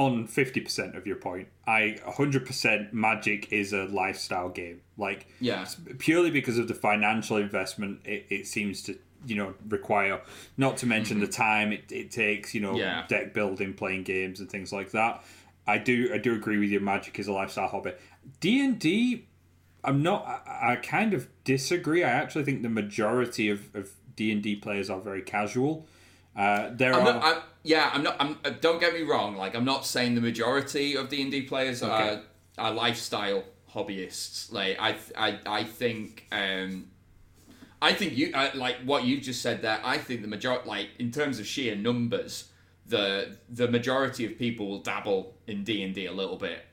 on 0.00 0.26
50% 0.26 0.96
of 0.96 1.06
your 1.06 1.16
point. 1.16 1.48
I 1.66 1.98
100% 2.06 2.92
Magic 2.92 3.52
is 3.52 3.72
a 3.72 3.84
lifestyle 3.84 4.48
game. 4.48 4.80
Like, 4.96 5.26
Yeah. 5.40 5.66
purely 5.98 6.30
because 6.30 6.56
of 6.58 6.68
the 6.68 6.74
financial 6.74 7.36
investment 7.36 8.00
it, 8.04 8.26
it 8.30 8.46
seems 8.46 8.82
to, 8.84 8.98
you 9.26 9.36
know, 9.36 9.54
require, 9.68 10.22
not 10.56 10.78
to 10.78 10.86
mention 10.86 11.20
the 11.20 11.26
time 11.26 11.72
it, 11.72 11.84
it 11.92 12.10
takes, 12.10 12.54
you 12.54 12.60
know, 12.62 12.70
Mm-hmm. 12.70 12.78
Yeah. 12.78 13.06
deck 13.08 13.34
building, 13.34 13.74
playing 13.74 14.04
games 14.04 14.40
and 14.40 14.48
things 14.50 14.72
like 14.72 14.90
that. 14.92 15.22
I 15.66 15.76
do 15.78 16.10
I 16.14 16.18
do 16.18 16.34
agree 16.34 16.58
with 16.58 16.70
you 16.70 16.80
Magic 16.80 17.18
is 17.18 17.28
a 17.28 17.32
lifestyle 17.32 17.68
hobby. 17.68 17.92
D&D 18.40 19.26
I'm 19.84 20.02
not 20.02 20.24
I, 20.26 20.72
I 20.72 20.76
kind 20.76 21.12
of 21.14 21.28
disagree. 21.44 22.02
I 22.04 22.10
actually 22.10 22.44
think 22.44 22.62
the 22.62 22.68
majority 22.70 23.50
of, 23.50 23.74
of 23.74 23.90
D&D 24.16 24.56
players 24.56 24.88
are 24.90 25.00
very 25.00 25.22
casual. 25.22 25.86
Uh, 26.36 26.70
there 26.72 26.94
I'm 26.94 27.06
are 27.06 27.12
not, 27.14 27.44
yeah, 27.62 27.90
I'm 27.92 28.02
not. 28.02 28.16
I'm, 28.20 28.38
uh, 28.44 28.50
don't 28.60 28.80
get 28.80 28.94
me 28.94 29.02
wrong. 29.02 29.36
Like, 29.36 29.54
I'm 29.54 29.64
not 29.64 29.84
saying 29.86 30.14
the 30.14 30.20
majority 30.20 30.96
of 30.96 31.08
D 31.08 31.22
and 31.22 31.30
D 31.30 31.42
players 31.42 31.82
Okay. 31.82 32.20
are, 32.58 32.64
are 32.66 32.72
lifestyle 32.72 33.44
hobbyists. 33.74 34.52
Like, 34.52 34.76
I, 34.80 34.96
I, 35.16 35.38
I 35.46 35.64
think, 35.64 36.26
um, 36.32 36.86
I 37.82 37.92
think 37.92 38.16
you 38.16 38.32
uh, 38.34 38.50
like 38.54 38.76
what 38.84 39.04
you 39.04 39.20
just 39.20 39.40
said 39.42 39.62
there. 39.62 39.80
I 39.84 39.98
think 39.98 40.22
the 40.22 40.28
majority, 40.28 40.68
like 40.68 40.88
in 40.98 41.10
terms 41.10 41.38
of 41.38 41.46
sheer 41.46 41.74
numbers, 41.76 42.50
the 42.86 43.36
the 43.48 43.68
majority 43.68 44.26
of 44.26 44.36
people 44.38 44.68
will 44.68 44.80
dabble 44.82 45.34
in 45.46 45.64
D 45.64 45.82
and 45.82 45.94
D 45.94 46.06
a 46.06 46.12
little 46.12 46.36
bit, 46.36 46.64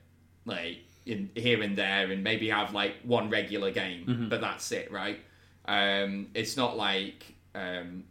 like 0.45 0.79
in 1.05 1.29
here 1.35 1.61
and 1.61 1.77
there, 1.77 2.11
and 2.11 2.23
maybe 2.23 2.49
have 2.49 2.73
like 2.73 2.95
one 3.03 3.29
regular 3.29 3.71
game, 3.71 4.27
but 4.29 4.41
that's 4.41 4.69
it, 4.73 4.91
right? 4.91 5.19
Um, 5.65 6.27
it's 6.33 6.57
not 6.57 6.75
like 6.75 7.23
um, 7.55 8.03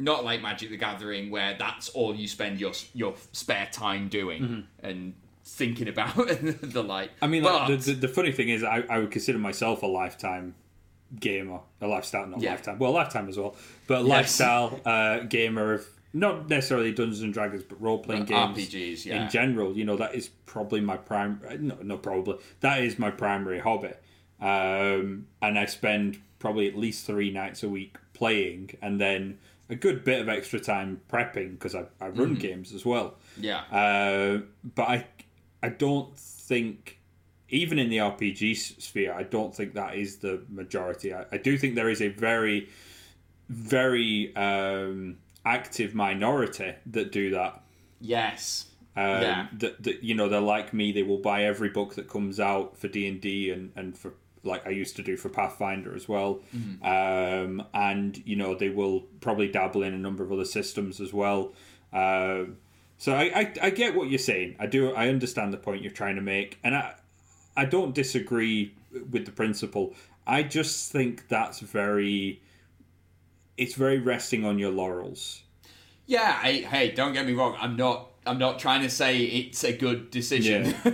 not 0.00 0.24
like 0.24 0.42
Magic 0.42 0.70
the 0.70 0.76
Gathering 0.76 1.30
where 1.30 1.56
that's 1.58 1.88
all 1.90 2.14
you 2.14 2.26
spend 2.26 2.60
your 2.60 2.72
your 2.94 3.14
spare 3.32 3.68
time 3.70 4.08
doing 4.08 4.66
and 4.82 5.14
thinking 5.44 5.88
about 5.88 6.14
the 6.16 6.82
like. 6.82 7.10
I 7.20 7.26
mean, 7.26 7.42
but, 7.42 7.68
like, 7.68 7.80
the, 7.80 7.92
the, 7.92 8.06
the 8.06 8.08
funny 8.08 8.32
thing 8.32 8.48
is, 8.48 8.62
I, 8.62 8.84
I 8.88 8.98
would 8.98 9.10
consider 9.10 9.38
myself 9.38 9.82
a 9.82 9.86
lifetime 9.86 10.54
gamer, 11.18 11.60
a 11.80 11.86
lifestyle, 11.86 12.26
not 12.26 12.40
Yeah. 12.40 12.52
lifetime, 12.52 12.78
well, 12.78 12.92
lifetime 12.92 13.28
as 13.28 13.36
well, 13.36 13.56
but 13.86 14.00
Yes. 14.02 14.08
lifestyle 14.08 14.80
uh, 14.84 15.20
gamer 15.20 15.74
of 15.74 15.86
not 16.12 16.48
necessarily 16.48 16.92
Dungeons 16.92 17.22
and 17.22 17.32
Dragons, 17.32 17.62
but 17.62 17.80
role 17.80 17.98
playing 17.98 18.24
games 18.24 18.58
RPGs, 18.58 19.04
yeah. 19.06 19.24
in 19.24 19.30
general. 19.30 19.76
You 19.76 19.84
know, 19.84 19.96
that 19.96 20.14
is 20.14 20.28
probably 20.46 20.80
my 20.80 20.96
prime. 20.96 21.40
No, 21.60 21.76
no, 21.82 21.96
probably 21.98 22.38
that 22.60 22.82
is 22.82 22.98
my 22.98 23.10
primary 23.10 23.58
hobby, 23.60 23.92
um, 24.40 25.26
and 25.42 25.58
I 25.58 25.66
spend 25.66 26.20
probably 26.38 26.66
at 26.68 26.76
least 26.76 27.06
three 27.06 27.30
nights 27.30 27.62
a 27.62 27.68
week 27.68 27.96
playing, 28.14 28.70
and 28.82 29.00
then 29.00 29.38
a 29.70 29.74
good 29.76 30.04
bit 30.04 30.20
of 30.20 30.28
extra 30.28 30.60
time 30.60 31.00
prepping 31.10 31.52
because 31.52 31.74
I, 31.74 31.84
I 32.00 32.08
run 32.08 32.34
games 32.34 32.74
as 32.74 32.84
well. 32.84 33.14
yeah, 33.38 33.60
Uh, 33.72 34.40
but 34.74 34.88
I, 34.88 35.06
I 35.62 35.68
don't 35.70 36.14
think, 36.18 36.98
even 37.48 37.78
in 37.78 37.88
the 37.88 37.98
RPG 37.98 38.80
sphere, 38.82 39.12
I 39.14 39.22
don't 39.22 39.54
think 39.54 39.74
that 39.74 39.94
is 39.96 40.16
the 40.18 40.42
majority. 40.48 41.14
I, 41.14 41.24
I 41.32 41.38
do 41.38 41.56
think 41.56 41.74
there 41.76 41.88
is 41.88 42.02
a 42.02 42.08
very, 42.08 42.68
very 43.48 44.34
um, 44.36 45.18
active 45.44 45.94
minority 45.94 46.74
that 46.86 47.12
do 47.12 47.30
that. 47.30 47.62
yes, 48.00 48.66
Um, 48.96 49.20
Yeah. 49.22 49.46
that, 49.58 49.82
that 49.84 50.02
you 50.02 50.14
know 50.14 50.28
they're 50.28 50.40
like 50.40 50.72
me. 50.74 50.92
They 50.92 51.02
will 51.04 51.18
buy 51.18 51.44
every 51.44 51.68
book 51.70 51.94
that 51.94 52.08
comes 52.08 52.40
out 52.40 52.76
for 52.76 52.88
D 52.88 53.06
and 53.06 53.20
D 53.20 53.50
and 53.50 53.70
and 53.76 53.96
for 53.96 54.14
like 54.42 54.66
I 54.66 54.70
used 54.70 54.96
to 54.96 55.02
do 55.02 55.16
for 55.16 55.28
Pathfinder 55.28 55.94
as 55.94 56.08
well. 56.08 56.40
Um, 56.82 57.62
and 57.74 58.22
you 58.26 58.36
know 58.36 58.54
they 58.54 58.70
will 58.70 59.00
probably 59.20 59.48
dabble 59.48 59.82
in 59.82 59.94
a 59.94 59.98
number 59.98 60.22
of 60.24 60.32
other 60.32 60.44
systems 60.44 61.00
as 61.00 61.12
well. 61.12 61.52
Um, 61.92 62.56
so 62.98 63.14
I, 63.14 63.24
I 63.40 63.54
I 63.62 63.70
get 63.70 63.94
what 63.94 64.08
you're 64.10 64.18
saying. 64.18 64.56
I 64.58 64.66
do. 64.66 64.92
I 64.94 65.08
understand 65.08 65.52
the 65.52 65.58
point 65.58 65.82
you're 65.82 65.92
trying 65.92 66.16
to 66.16 66.22
make, 66.22 66.58
and 66.64 66.74
I 66.74 66.94
I 67.56 67.64
don't 67.64 67.94
disagree 67.94 68.74
with 69.10 69.24
the 69.26 69.32
principle. 69.32 69.94
I 70.26 70.42
just 70.42 70.92
think 70.92 71.28
that's 71.28 71.60
very. 71.60 72.40
It's 73.56 73.74
very 73.74 73.98
resting 73.98 74.44
on 74.44 74.58
your 74.58 74.70
laurels. 74.70 75.42
yeah. 76.06 76.38
I, 76.42 76.52
hey, 76.70 76.92
don't 76.92 77.12
get 77.12 77.26
me 77.26 77.34
wrong. 77.34 77.56
I'm 77.60 77.76
not. 77.76 78.08
I'm 78.30 78.38
not 78.38 78.58
trying 78.58 78.82
to 78.82 78.90
say 78.90 79.18
it's 79.22 79.64
a 79.64 79.72
good 79.72 80.10
decision. 80.10 80.74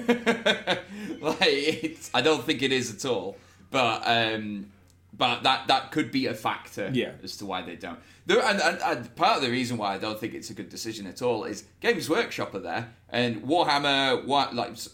like 1.21 1.39
it's, 1.43 2.11
I 2.15 2.23
don't 2.23 2.45
think 2.45 2.63
it 2.63 2.73
is 2.73 2.95
at 2.95 3.05
all. 3.11 3.37
But 3.71 4.03
um, 4.07 4.71
but 5.13 5.43
that 5.43 5.67
that 5.69 5.91
could 5.93 6.11
be 6.11 6.27
a 6.27 6.35
factor. 6.35 6.91
Yeah. 6.93 7.13
As 7.23 7.37
to 7.39 7.47
why 7.47 7.63
they 7.63 7.77
don't. 7.77 7.99
There, 8.27 8.41
and, 8.43 8.61
and, 8.61 8.79
and 8.83 9.17
part 9.17 9.37
of 9.37 9.43
the 9.43 9.51
reason 9.51 9.77
why 9.77 9.95
I 9.95 9.99
don't 9.99 10.19
think 10.19 10.35
it's 10.35 10.51
a 10.51 10.55
good 10.55 10.69
decision 10.69 11.07
at 11.07 11.23
all 11.23 11.45
is 11.45 11.65
Games 11.81 12.09
Workshop 12.11 12.55
are 12.55 12.61
there 12.61 12.93
and 13.09 13.43
Warhammer. 13.43 14.25
What 14.25 14.55
like 14.55 14.73
s- 14.73 14.89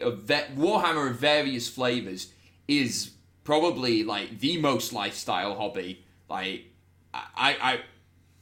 a 0.00 0.10
ve- 0.10 0.50
Warhammer 0.56 1.10
of 1.10 1.16
various 1.18 1.68
flavors 1.68 2.32
is 2.68 3.12
probably 3.44 4.02
like 4.04 4.40
the 4.40 4.60
most 4.60 4.92
lifestyle 4.92 5.54
hobby. 5.54 6.04
Like 6.28 6.64
I, 7.14 7.56
I 7.62 7.80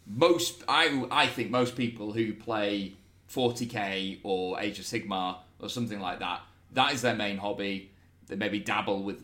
most 0.06 0.64
I 0.68 1.06
I 1.10 1.26
think 1.26 1.50
most 1.50 1.76
people 1.76 2.12
who 2.12 2.32
play 2.34 2.94
40k 3.34 4.20
or 4.22 4.60
Age 4.60 4.78
of 4.78 4.84
Sigmar 4.84 5.38
or 5.60 5.68
something 5.68 6.00
like 6.00 6.20
that, 6.20 6.42
that 6.72 6.92
is 6.92 7.02
their 7.02 7.14
main 7.14 7.38
hobby. 7.38 7.90
They 8.26 8.36
maybe 8.36 8.60
dabble 8.60 9.02
with 9.02 9.22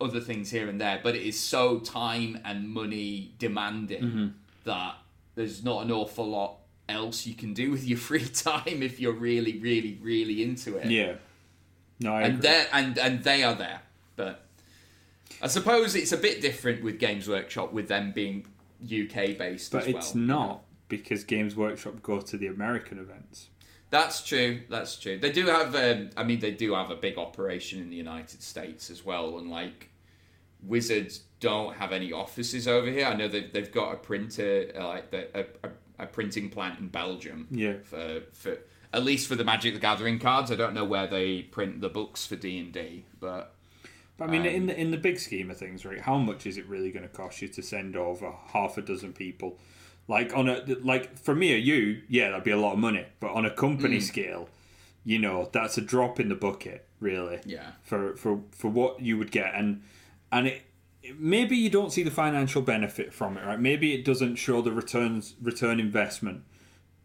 other 0.00 0.20
things 0.20 0.50
here 0.50 0.68
and 0.68 0.80
there, 0.80 1.00
but 1.02 1.14
it 1.14 1.22
is 1.22 1.38
so 1.38 1.78
time 1.78 2.40
and 2.44 2.68
money 2.68 3.34
demanding 3.38 4.02
mm-hmm. 4.02 4.26
that 4.64 4.96
there's 5.34 5.64
not 5.64 5.84
an 5.84 5.92
awful 5.92 6.26
lot 6.26 6.56
else 6.88 7.26
you 7.26 7.34
can 7.34 7.54
do 7.54 7.70
with 7.70 7.84
your 7.84 7.98
free 8.08 8.26
time 8.26 8.82
if 8.82 9.00
you're 9.00 9.12
really, 9.12 9.58
really, 9.58 9.98
really 10.02 10.42
into 10.42 10.76
it. 10.76 10.86
Yeah. 10.86 11.14
No, 12.00 12.14
I 12.14 12.22
and 12.22 12.42
they 12.42 12.66
and 12.72 12.96
and 12.96 13.24
they 13.24 13.42
are 13.42 13.56
there, 13.56 13.80
but 14.14 14.44
I 15.42 15.48
suppose 15.48 15.96
it's 15.96 16.12
a 16.12 16.16
bit 16.16 16.40
different 16.40 16.84
with 16.84 17.00
Games 17.00 17.28
Workshop 17.28 17.72
with 17.72 17.88
them 17.88 18.12
being 18.12 18.46
UK 18.82 19.36
based 19.36 19.72
But 19.72 19.82
as 19.82 19.88
well. 19.88 19.96
it's 19.96 20.14
not 20.14 20.62
because 20.88 21.24
Games 21.24 21.54
Workshop 21.54 22.02
go 22.02 22.20
to 22.20 22.36
the 22.36 22.46
American 22.46 22.98
events. 22.98 23.48
That's 23.90 24.22
true. 24.22 24.62
That's 24.68 24.96
true. 24.98 25.18
They 25.18 25.32
do 25.32 25.46
have. 25.46 25.74
Um, 25.74 26.10
I 26.16 26.22
mean, 26.22 26.40
they 26.40 26.50
do 26.50 26.74
have 26.74 26.90
a 26.90 26.96
big 26.96 27.16
operation 27.16 27.80
in 27.80 27.88
the 27.88 27.96
United 27.96 28.42
States 28.42 28.90
as 28.90 29.04
well. 29.04 29.38
And 29.38 29.50
like, 29.50 29.88
Wizards 30.62 31.22
don't 31.40 31.76
have 31.76 31.92
any 31.92 32.12
offices 32.12 32.68
over 32.68 32.90
here. 32.90 33.06
I 33.06 33.14
know 33.14 33.28
they've 33.28 33.50
they've 33.52 33.72
got 33.72 33.92
a 33.92 33.96
printer, 33.96 34.70
uh, 34.78 34.86
like 34.86 35.10
the, 35.10 35.28
a, 35.38 35.46
a, 35.64 35.70
a 36.00 36.06
printing 36.06 36.50
plant 36.50 36.80
in 36.80 36.88
Belgium. 36.88 37.48
Yeah. 37.50 37.74
For 37.84 38.22
for 38.32 38.58
at 38.92 39.04
least 39.04 39.26
for 39.28 39.36
the 39.36 39.44
Magic 39.44 39.74
the 39.74 39.80
Gathering 39.80 40.18
cards. 40.18 40.50
I 40.50 40.56
don't 40.56 40.74
know 40.74 40.84
where 40.84 41.06
they 41.06 41.42
print 41.42 41.80
the 41.80 41.88
books 41.88 42.26
for 42.26 42.36
D 42.36 42.58
and 42.58 42.72
D, 42.72 43.04
but 43.20 43.54
But 44.18 44.28
I 44.28 44.32
mean, 44.32 44.42
Um, 44.42 44.48
in 44.48 44.66
the 44.66 44.78
in 44.78 44.90
the 44.90 44.96
big 44.98 45.18
scheme 45.18 45.50
of 45.50 45.56
things, 45.56 45.86
right? 45.86 46.00
How 46.00 46.18
much 46.18 46.44
is 46.44 46.58
it 46.58 46.66
really 46.66 46.90
going 46.90 47.08
to 47.08 47.14
cost 47.14 47.40
you 47.40 47.48
to 47.48 47.62
send 47.62 47.96
over 47.96 48.32
half 48.52 48.76
a 48.76 48.82
dozen 48.82 49.12
people? 49.14 49.58
Like 50.08 50.34
on 50.34 50.48
a 50.48 50.64
like 50.82 51.18
for 51.18 51.34
me 51.34 51.54
or 51.54 51.58
you, 51.58 52.00
yeah, 52.08 52.30
that'd 52.30 52.44
be 52.44 52.50
a 52.50 52.58
lot 52.58 52.72
of 52.72 52.78
money. 52.78 53.04
But 53.20 53.32
on 53.32 53.44
a 53.44 53.50
company 53.50 54.00
scale, 54.00 54.48
you 55.04 55.18
know, 55.18 55.48
that's 55.52 55.76
a 55.76 55.82
drop 55.82 56.18
in 56.18 56.30
the 56.30 56.34
bucket, 56.34 56.86
really. 56.98 57.40
Yeah. 57.44 57.72
For 57.82 58.16
for 58.16 58.40
for 58.50 58.68
what 58.68 59.00
you 59.00 59.18
would 59.18 59.30
get, 59.30 59.54
and 59.54 59.82
and 60.32 60.46
it 60.46 60.62
maybe 61.16 61.56
you 61.56 61.70
don't 61.70 61.92
see 61.92 62.02
the 62.02 62.10
financial 62.10 62.62
benefit 62.62 63.12
from 63.12 63.36
it, 63.36 63.44
right? 63.44 63.60
Maybe 63.60 63.94
it 63.94 64.04
doesn't 64.04 64.36
show 64.36 64.62
the 64.62 64.72
returns 64.72 65.34
return 65.42 65.78
investment, 65.78 66.42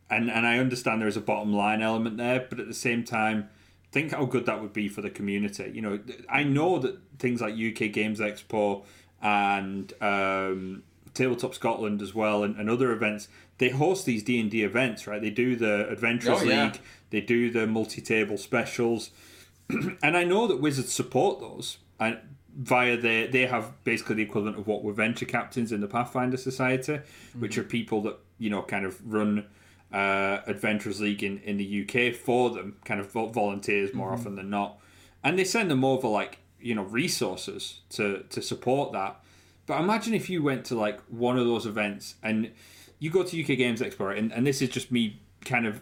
and 0.09 0.31
and 0.31 0.47
I 0.47 0.57
understand 0.57 1.01
there 1.01 1.07
is 1.07 1.17
a 1.17 1.21
bottom 1.21 1.53
line 1.53 1.81
element 1.81 2.17
there, 2.17 2.45
but 2.49 2.59
at 2.59 2.67
the 2.67 2.73
same 2.73 3.03
time, 3.03 3.49
think 3.91 4.11
how 4.11 4.25
good 4.25 4.45
that 4.45 4.61
would 4.61 4.73
be 4.73 4.87
for 4.87 5.01
the 5.01 5.09
community. 5.09 5.71
You 5.73 5.81
know, 5.81 5.99
I 6.29 6.43
know 6.43 6.79
that 6.79 6.97
things 7.19 7.41
like 7.41 7.53
UK 7.53 7.91
Games 7.91 8.19
Expo 8.19 8.83
and 9.21 9.93
um, 10.01 10.83
Tabletop 11.13 11.53
Scotland 11.53 12.01
as 12.01 12.13
well, 12.13 12.43
and, 12.43 12.55
and 12.55 12.69
other 12.69 12.91
events, 12.91 13.27
they 13.57 13.69
host 13.69 14.05
these 14.05 14.23
D 14.23 14.39
and 14.39 14.49
D 14.49 14.63
events, 14.63 15.07
right? 15.07 15.21
They 15.21 15.29
do 15.29 15.55
the 15.55 15.87
Adventurers 15.89 16.41
Oh, 16.41 16.45
yeah. 16.45 16.65
League, 16.65 16.81
they 17.09 17.21
do 17.21 17.51
the 17.51 17.67
multi-table 17.67 18.37
specials, 18.37 19.11
and 19.69 20.17
I 20.17 20.23
know 20.23 20.47
that 20.47 20.59
Wizards 20.59 20.93
support 20.93 21.39
those. 21.39 21.77
And 21.99 22.19
via 22.55 22.97
their, 22.97 23.27
they 23.27 23.45
have 23.45 23.83
basically 23.83 24.15
the 24.15 24.23
equivalent 24.23 24.57
of 24.57 24.67
what 24.67 24.83
were 24.83 24.93
venture 24.93 25.25
captains 25.25 25.71
in 25.71 25.81
the 25.81 25.87
Pathfinder 25.87 26.37
Society, 26.37 26.99
which 27.37 27.53
mm-hmm. 27.53 27.61
are 27.61 27.63
people 27.63 28.01
that 28.01 28.19
you 28.37 28.49
know 28.49 28.61
kind 28.61 28.85
of 28.85 28.99
run 29.11 29.45
uh, 29.91 30.39
Adventurers 30.47 31.01
League 31.01 31.23
in, 31.23 31.39
in 31.39 31.57
the 31.57 31.83
UK 31.83 32.15
for 32.15 32.49
them, 32.49 32.77
kind 32.85 32.99
of 32.99 33.11
volunteers 33.11 33.93
more 33.93 34.07
mm-hmm. 34.07 34.19
often 34.19 34.35
than 34.35 34.49
not, 34.49 34.77
and 35.23 35.37
they 35.37 35.43
send 35.43 35.71
them 35.71 35.83
over 35.83 36.07
like 36.07 36.39
you 36.59 36.75
know 36.75 36.83
resources 36.83 37.81
to 37.89 38.23
to 38.29 38.41
support 38.41 38.91
that. 38.93 39.19
But 39.65 39.79
imagine 39.81 40.13
if 40.13 40.29
you 40.29 40.43
went 40.43 40.65
to 40.65 40.75
like 40.75 40.99
one 41.09 41.37
of 41.37 41.45
those 41.45 41.65
events 41.65 42.15
and 42.21 42.51
you 42.99 43.09
go 43.09 43.23
to 43.23 43.41
UK 43.41 43.57
Games 43.57 43.81
Expo, 43.81 44.17
and, 44.17 44.31
and 44.33 44.45
this 44.45 44.61
is 44.61 44.69
just 44.69 44.91
me 44.91 45.21
kind 45.45 45.65
of 45.65 45.81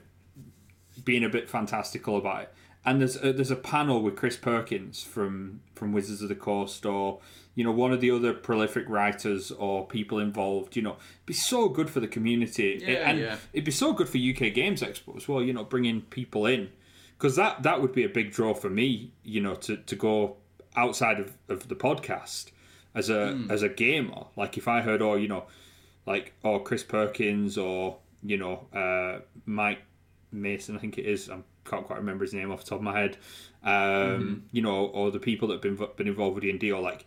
being 1.03 1.23
a 1.23 1.29
bit 1.29 1.49
fantastical 1.49 2.17
about 2.17 2.43
it. 2.43 2.53
And 2.83 2.99
there's 2.99 3.15
a, 3.23 3.31
there's 3.33 3.51
a 3.51 3.55
panel 3.55 4.01
with 4.01 4.15
Chris 4.15 4.37
Perkins 4.37 5.03
from 5.03 5.61
from 5.75 5.93
Wizards 5.93 6.21
of 6.23 6.29
the 6.29 6.35
Coast, 6.35 6.83
or 6.85 7.19
you 7.53 7.63
know 7.63 7.71
one 7.71 7.91
of 7.91 8.01
the 8.01 8.09
other 8.09 8.33
prolific 8.33 8.89
writers 8.89 9.51
or 9.51 9.85
people 9.85 10.17
involved. 10.17 10.75
You 10.75 10.81
know, 10.81 10.91
it'd 10.93 11.25
be 11.27 11.33
so 11.33 11.69
good 11.69 11.91
for 11.91 11.99
the 11.99 12.07
community, 12.07 12.81
Yeah, 12.83 13.09
and 13.09 13.19
yeah. 13.19 13.35
it'd 13.53 13.65
be 13.65 13.71
so 13.71 13.93
good 13.93 14.09
for 14.09 14.17
UK 14.17 14.51
Games 14.53 14.81
Expo 14.81 15.15
as 15.15 15.27
well. 15.27 15.43
You 15.43 15.53
know, 15.53 15.63
bringing 15.63 16.01
people 16.01 16.47
in 16.47 16.69
because 17.19 17.35
that 17.35 17.61
that 17.61 17.81
would 17.83 17.93
be 17.93 18.03
a 18.03 18.09
big 18.09 18.31
draw 18.31 18.55
for 18.55 18.69
me. 18.71 19.11
You 19.23 19.41
know, 19.41 19.53
to 19.55 19.77
to 19.77 19.95
go 19.95 20.37
outside 20.75 21.19
of, 21.19 21.37
of 21.49 21.67
the 21.67 21.75
podcast 21.75 22.45
as 22.95 23.09
a 23.09 23.33
Hmm. 23.33 23.51
as 23.51 23.63
a 23.63 23.69
gamer. 23.69 24.25
Like 24.35 24.57
if 24.57 24.67
I 24.67 24.81
heard, 24.81 25.01
oh, 25.01 25.15
you 25.15 25.27
know, 25.27 25.45
like 26.05 26.33
or 26.43 26.63
Chris 26.63 26.83
Perkins 26.83 27.57
or 27.57 27.97
you 28.23 28.37
know 28.37 28.67
uh, 28.73 29.19
Mike 29.45 29.81
Mason, 30.31 30.75
I 30.75 30.79
think 30.79 30.97
it 30.97 31.05
is. 31.05 31.29
I 31.29 31.37
can't 31.65 31.85
quite 31.85 31.99
remember 31.99 32.23
his 32.23 32.33
name 32.33 32.51
off 32.51 32.63
the 32.63 32.69
top 32.71 32.79
of 32.79 32.83
my 32.83 32.97
head. 32.99 33.17
Um, 33.63 34.43
You 34.51 34.61
know, 34.61 34.85
or 34.87 35.11
the 35.11 35.19
people 35.19 35.47
that 35.49 35.55
have 35.55 35.61
been 35.61 35.87
been 35.97 36.07
involved 36.07 36.35
with 36.35 36.43
D 36.43 36.49
and 36.49 36.59
D, 36.59 36.71
or 36.71 36.81
like 36.81 37.05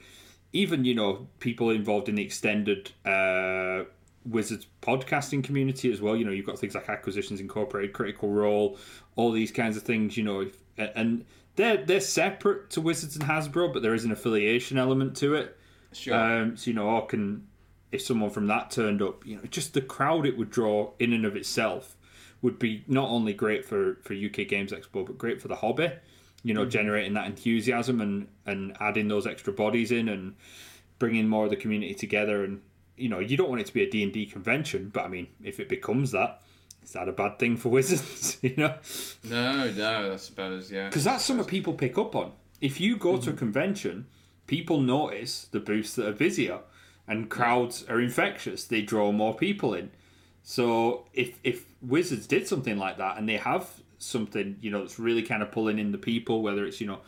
even 0.53 0.85
you 0.85 0.95
know 0.95 1.29
people 1.41 1.71
involved 1.71 2.09
in 2.09 2.15
the 2.15 2.23
extended 2.23 2.93
uh, 3.05 3.85
Wizards 4.25 4.67
podcasting 4.81 5.43
community 5.45 5.93
as 5.93 6.01
well. 6.01 6.17
You 6.17 6.25
know, 6.25 6.31
you've 6.31 6.47
got 6.47 6.59
things 6.59 6.75
like 6.75 6.89
Acquisitions 6.89 7.41
Incorporated, 7.41 7.93
Critical 7.93 8.31
Role, 8.31 8.79
all 9.17 9.33
these 9.33 9.51
kinds 9.51 9.77
of 9.77 9.83
things. 9.83 10.17
You 10.17 10.23
know, 10.25 10.41
if, 10.43 10.57
and 10.77 11.25
they're 11.57 11.79
they're 11.79 12.01
separate 12.01 12.71
to 12.71 12.81
Wizards 12.81 13.17
and 13.17 13.25
Hasbro, 13.25 13.73
but 13.73 13.83
there 13.83 13.95
is 13.95 14.05
an 14.05 14.13
affiliation 14.13 14.79
element 14.79 15.17
to 15.19 15.35
it. 15.35 15.59
Sure. 15.95 16.15
Um, 16.15 16.57
so 16.57 16.71
you 16.71 16.75
know, 16.75 16.89
or 16.89 17.07
can 17.07 17.47
if 17.93 18.03
someone 18.03 18.31
from 18.31 18.47
that 18.49 18.71
turned 18.71 19.01
up, 19.01 19.25
you 19.27 19.37
know, 19.37 19.43
just 19.51 19.75
the 19.75 19.81
crowd 19.81 20.27
it 20.27 20.37
would 20.37 20.51
draw 20.51 20.91
in 20.99 21.13
and 21.13 21.25
of 21.25 21.37
itself 21.37 21.97
would 22.43 22.59
be 22.59 22.85
not 22.89 23.09
only 23.09 23.33
great 23.33 23.65
for 23.65 23.97
for 24.03 24.15
UK 24.15 24.49
Games 24.49 24.73
Expo, 24.73 25.07
but 25.07 25.17
great 25.19 25.41
for 25.41 25.49
the 25.49 25.57
hobby. 25.57 25.91
You 26.43 26.53
know, 26.53 26.67
generating 26.67 27.15
that 27.15 27.27
enthusiasm 27.27 28.01
and 28.01 28.29
and 28.45 28.77
adding 28.81 29.09
those 29.09 29.27
extra 29.27 29.53
bodies 29.53 29.91
in 29.93 30.09
and 30.09 30.35
bringing 30.99 31.29
more 31.29 31.45
of 31.45 31.51
the 31.51 31.57
community 31.57 31.95
together. 31.95 32.45
And 32.45 32.61
you 32.97 33.09
know, 33.09 33.19
you 33.19 33.37
don't 33.37 33.49
want 33.49 33.61
it 33.61 33.67
to 33.69 33.75
be 33.75 33.83
a 33.83 33.91
D 33.91 34.03
and 34.03 34.13
D 34.13 34.27
convention, 34.27 34.91
but 34.93 35.05
I 35.05 35.09
mean, 35.09 35.29
if 35.43 35.59
it 35.59 35.69
becomes 35.69 36.11
that, 36.13 36.43
is 36.83 36.93
that 36.93 37.09
a 37.09 37.13
bad 37.13 37.39
thing 37.39 37.57
for 37.57 37.69
Wizards? 37.71 38.39
you 38.43 38.55
know, 38.57 38.77
No, 39.25 39.71
no, 39.71 40.13
I 40.13 40.17
suppose, 40.17 40.71
yeah. 40.71 40.89
because 40.89 41.05
that's 41.05 41.25
something 41.25 41.47
people 41.47 41.73
pick 41.73 41.97
up 41.97 42.15
on. 42.15 42.33
If 42.61 42.81
you 42.81 42.97
go 42.97 43.17
to 43.19 43.31
a 43.31 43.35
convention, 43.35 44.07
people 44.47 44.81
notice 44.81 45.47
the 45.51 45.61
booths 45.61 45.95
that 45.95 46.07
are 46.07 46.13
busier, 46.13 46.61
and 47.07 47.29
crowds 47.29 47.85
are 47.89 48.01
infectious. 48.01 48.65
They 48.65 48.83
draw 48.83 49.13
more 49.13 49.35
people 49.35 49.75
in. 49.75 49.91
So 50.43 51.07
if 51.13 51.39
if 51.43 51.67
Wizards 51.83 52.27
did 52.27 52.47
something 52.47 52.77
like 52.77 52.99
that, 52.99 53.19
and 53.19 53.29
they 53.29 53.37
have 53.37 53.69
something 53.99 54.57
you 54.61 54.71
know 54.71 54.81
that's 54.81 54.99
really 54.99 55.23
kind 55.23 55.43
of 55.43 55.51
pulling 55.51 55.79
in 55.79 55.93
the 55.93 55.99
people, 55.99 56.43
whether 56.43 56.65
it's 56.65 56.81
you 56.81 56.87
know, 56.87 57.01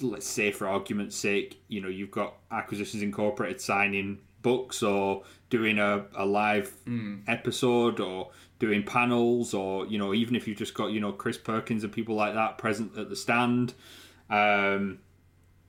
let's 0.00 0.26
say 0.26 0.50
for 0.50 0.66
argument's 0.66 1.16
sake, 1.16 1.60
you 1.68 1.80
know 1.80 1.88
you've 1.88 2.10
got 2.10 2.34
Acquisitions 2.50 3.02
Incorporated 3.02 3.60
signing 3.60 4.18
books 4.42 4.82
or 4.82 5.24
doing 5.50 5.78
a, 5.80 6.06
a 6.14 6.24
live 6.24 6.72
episode 7.26 7.98
or 7.98 8.30
doing 8.60 8.84
panels 8.84 9.52
or 9.54 9.86
you 9.86 9.98
know 9.98 10.14
even 10.14 10.36
if 10.36 10.46
you've 10.46 10.56
just 10.56 10.72
got 10.72 10.92
you 10.92 11.00
know 11.00 11.10
Chris 11.10 11.36
Perkins 11.36 11.82
and 11.82 11.92
people 11.92 12.14
like 12.14 12.34
that 12.34 12.56
present 12.56 12.96
at 12.96 13.08
the 13.08 13.16
stand 13.16 13.74
um, 14.30 15.00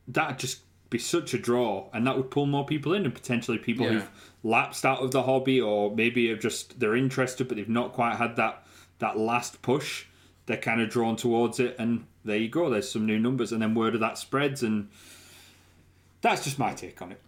that'd 0.07 0.37
just 0.37 0.61
be 0.89 0.97
such 0.99 1.33
a 1.33 1.37
draw 1.37 1.89
and 1.93 2.07
that 2.07 2.15
would 2.15 2.31
pull 2.31 2.45
more 2.45 2.65
people 2.65 2.93
in 2.93 3.03
and 3.05 3.13
potentially 3.13 3.57
people 3.57 3.85
Yeah. 3.85 3.93
who've 3.93 4.09
lapsed 4.43 4.85
out 4.85 4.99
of 4.99 5.11
the 5.11 5.23
hobby 5.23 5.59
or 5.59 5.93
maybe 5.93 6.29
have 6.29 6.39
just 6.39 6.79
they're 6.79 6.95
interested 6.95 7.47
but 7.47 7.57
they've 7.57 7.67
not 7.67 7.93
quite 7.93 8.15
had 8.15 8.35
that 8.37 8.65
that 8.99 9.17
last 9.17 9.61
push. 9.61 10.05
They're 10.45 10.57
kind 10.57 10.81
of 10.81 10.89
drawn 10.89 11.15
towards 11.17 11.59
it 11.59 11.75
and 11.77 12.05
there 12.23 12.37
you 12.37 12.47
go 12.49 12.69
there's 12.69 12.89
some 12.89 13.05
new 13.05 13.19
numbers 13.19 13.51
and 13.51 13.61
then 13.61 13.73
word 13.75 13.95
of 13.95 13.99
that 14.01 14.17
spreads 14.17 14.63
and 14.63 14.89
that's 16.21 16.43
just 16.43 16.57
my 16.57 16.73
take 16.73 17.01
on 17.01 17.11
it. 17.11 17.21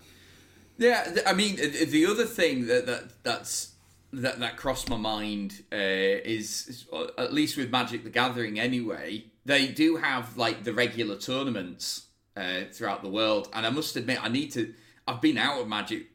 Yeah, 0.77 1.17
I 1.27 1.33
mean, 1.33 1.57
the 1.57 2.05
other 2.05 2.25
thing 2.25 2.67
that, 2.67 2.85
that 2.85 3.03
that's 3.23 3.73
that 4.13 4.39
that 4.39 4.55
crossed 4.55 4.89
my 4.89 4.95
mind 4.97 5.63
uh, 5.71 5.75
is, 5.75 6.67
is 6.67 6.85
uh, 6.91 7.07
at 7.17 7.33
least 7.33 7.57
with 7.57 7.69
Magic 7.69 8.03
the 8.05 8.09
Gathering 8.09 8.59
anyway, 8.59 9.25
they 9.45 9.67
do 9.67 9.97
have 9.97 10.37
like 10.37 10.63
the 10.63 10.73
regular 10.73 11.17
tournaments 11.17 12.05
uh, 12.39 12.61
throughout 12.71 13.01
the 13.03 13.09
world, 13.09 13.49
and 13.53 13.65
I 13.65 13.69
must 13.69 13.95
admit, 13.95 14.23
I 14.23 14.29
need 14.29 14.51
to. 14.53 14.73
I've 15.07 15.21
been 15.21 15.37
out 15.37 15.59
of 15.61 15.67
Magic, 15.67 16.07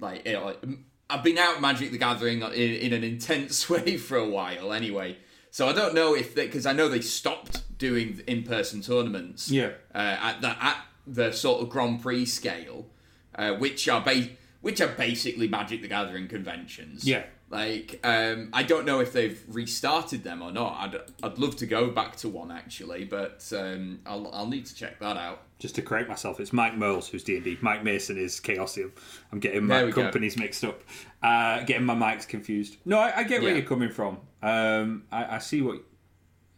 like, 0.00 0.26
you 0.26 0.32
know, 0.34 0.44
like, 0.46 0.62
I've 1.08 1.22
been 1.22 1.38
out 1.38 1.56
of 1.56 1.60
Magic 1.62 1.90
the 1.92 1.98
Gathering 1.98 2.42
in, 2.42 2.52
in 2.52 2.92
an 2.92 3.04
intense 3.04 3.68
way 3.74 3.96
for 3.96 4.16
a 4.16 4.28
while 4.28 4.72
anyway. 4.72 5.16
So 5.50 5.68
I 5.68 5.72
don't 5.72 5.94
know 5.94 6.14
if 6.14 6.34
because 6.34 6.66
I 6.66 6.72
know 6.72 6.88
they 6.88 7.00
stopped 7.02 7.62
doing 7.78 8.22
in-person 8.26 8.80
tournaments 8.82 9.50
Yeah. 9.50 9.72
uh, 9.94 9.98
at 9.98 10.40
the 10.40 10.48
at 10.64 10.78
the 11.06 11.32
sort 11.32 11.62
of 11.62 11.68
Grand 11.68 12.00
Prix 12.02 12.24
scale, 12.26 12.86
uh, 13.34 13.52
which 13.54 13.88
are 13.88 14.00
ba- 14.00 14.30
which 14.62 14.80
are 14.80 14.88
basically 14.88 15.48
Magic 15.48 15.82
the 15.82 15.88
Gathering 15.88 16.26
conventions. 16.28 17.04
Yeah. 17.06 17.24
Like, 17.50 18.00
um, 18.02 18.48
I 18.54 18.62
don't 18.62 18.86
know 18.86 19.00
if 19.00 19.12
they've 19.12 19.38
restarted 19.46 20.24
them 20.24 20.40
or 20.40 20.50
not. 20.52 20.76
I'd, 20.78 21.00
I'd 21.22 21.38
love 21.38 21.56
to 21.56 21.66
go 21.66 21.90
back 21.90 22.16
to 22.16 22.28
one 22.30 22.50
actually, 22.50 23.04
but 23.04 23.52
um, 23.54 24.00
I'll, 24.06 24.32
I'll 24.32 24.46
need 24.48 24.64
to 24.66 24.74
check 24.74 24.98
that 25.00 25.18
out. 25.18 25.42
Just 25.62 25.76
to 25.76 25.82
correct 25.82 26.08
myself, 26.08 26.40
it's 26.40 26.52
Mike 26.52 26.76
Mearls 26.76 27.06
who's 27.08 27.22
D 27.22 27.36
and 27.36 27.44
D. 27.44 27.56
Mike 27.60 27.84
Mason 27.84 28.18
is 28.18 28.40
Chaosium. 28.40 28.90
I'm 29.30 29.38
getting 29.38 29.64
my 29.64 29.84
we 29.84 29.92
go. 29.92 30.02
companies 30.02 30.36
mixed 30.36 30.64
up, 30.64 30.82
uh, 31.22 31.62
getting 31.62 31.86
my 31.86 31.94
mics 31.94 32.26
confused. 32.26 32.78
No, 32.84 32.98
I, 32.98 33.18
I 33.18 33.22
get 33.22 33.42
where 33.42 33.50
Yeah. 33.52 33.58
you're 33.58 33.66
coming 33.68 33.88
from. 33.90 34.18
Um, 34.42 35.04
I, 35.12 35.36
I 35.36 35.38
see 35.38 35.62
what 35.62 35.78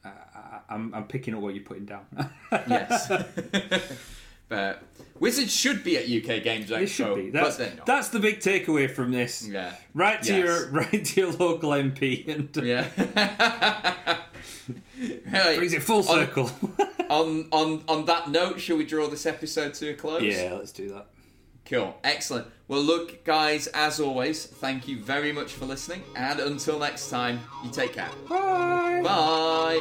I, 0.06 0.08
I, 0.08 0.60
I'm. 0.70 0.94
I'm 0.94 1.04
picking 1.06 1.34
up 1.34 1.40
what 1.40 1.54
you're 1.54 1.64
putting 1.64 1.84
down. 1.84 2.06
Yes. 2.66 3.12
but 4.48 4.82
Wizards 5.20 5.54
should 5.54 5.84
be 5.84 5.98
at 5.98 6.04
UK 6.04 6.42
Games 6.42 6.70
Expo, 6.70 6.80
It 6.80 6.86
should 6.86 7.14
be. 7.16 7.28
That's 7.30 7.58
that's 7.84 8.08
the 8.08 8.20
big 8.20 8.38
takeaway 8.40 8.90
from 8.90 9.12
this. 9.12 9.46
Yeah. 9.46 9.74
Write 9.92 10.22
to 10.22 10.32
Yes. 10.34 10.38
your 10.46 10.70
write 10.70 11.04
to 11.04 11.20
your 11.20 11.32
local 11.32 11.72
MP 11.72 12.26
and 12.26 12.48
Yeah. 12.56 12.88
brings 15.56 15.74
it 15.74 15.82
full 15.82 16.02
circle 16.02 16.50
on 17.10 17.48
on 17.50 17.82
on 17.88 18.04
that 18.06 18.30
note, 18.30 18.60
shall 18.60 18.76
we 18.76 18.84
draw 18.84 19.08
this 19.08 19.26
episode 19.26 19.74
to 19.74 19.90
a 19.90 19.94
close? 19.94 20.22
Yeah, 20.22 20.54
let's 20.54 20.72
do 20.72 20.88
that. 20.90 21.06
Cool. 21.66 21.96
Excellent. 22.04 22.46
Well, 22.68 22.82
look, 22.82 23.24
guys, 23.24 23.68
as 23.68 23.98
always, 23.98 24.44
thank 24.44 24.86
you 24.86 24.98
very 24.98 25.32
much 25.32 25.52
for 25.52 25.64
listening. 25.64 26.02
And 26.14 26.40
until 26.40 26.78
next 26.78 27.08
time, 27.08 27.40
you 27.64 27.70
take 27.70 27.94
care. 27.94 28.10
Bye. 28.28 29.00
Bye. 29.02 29.80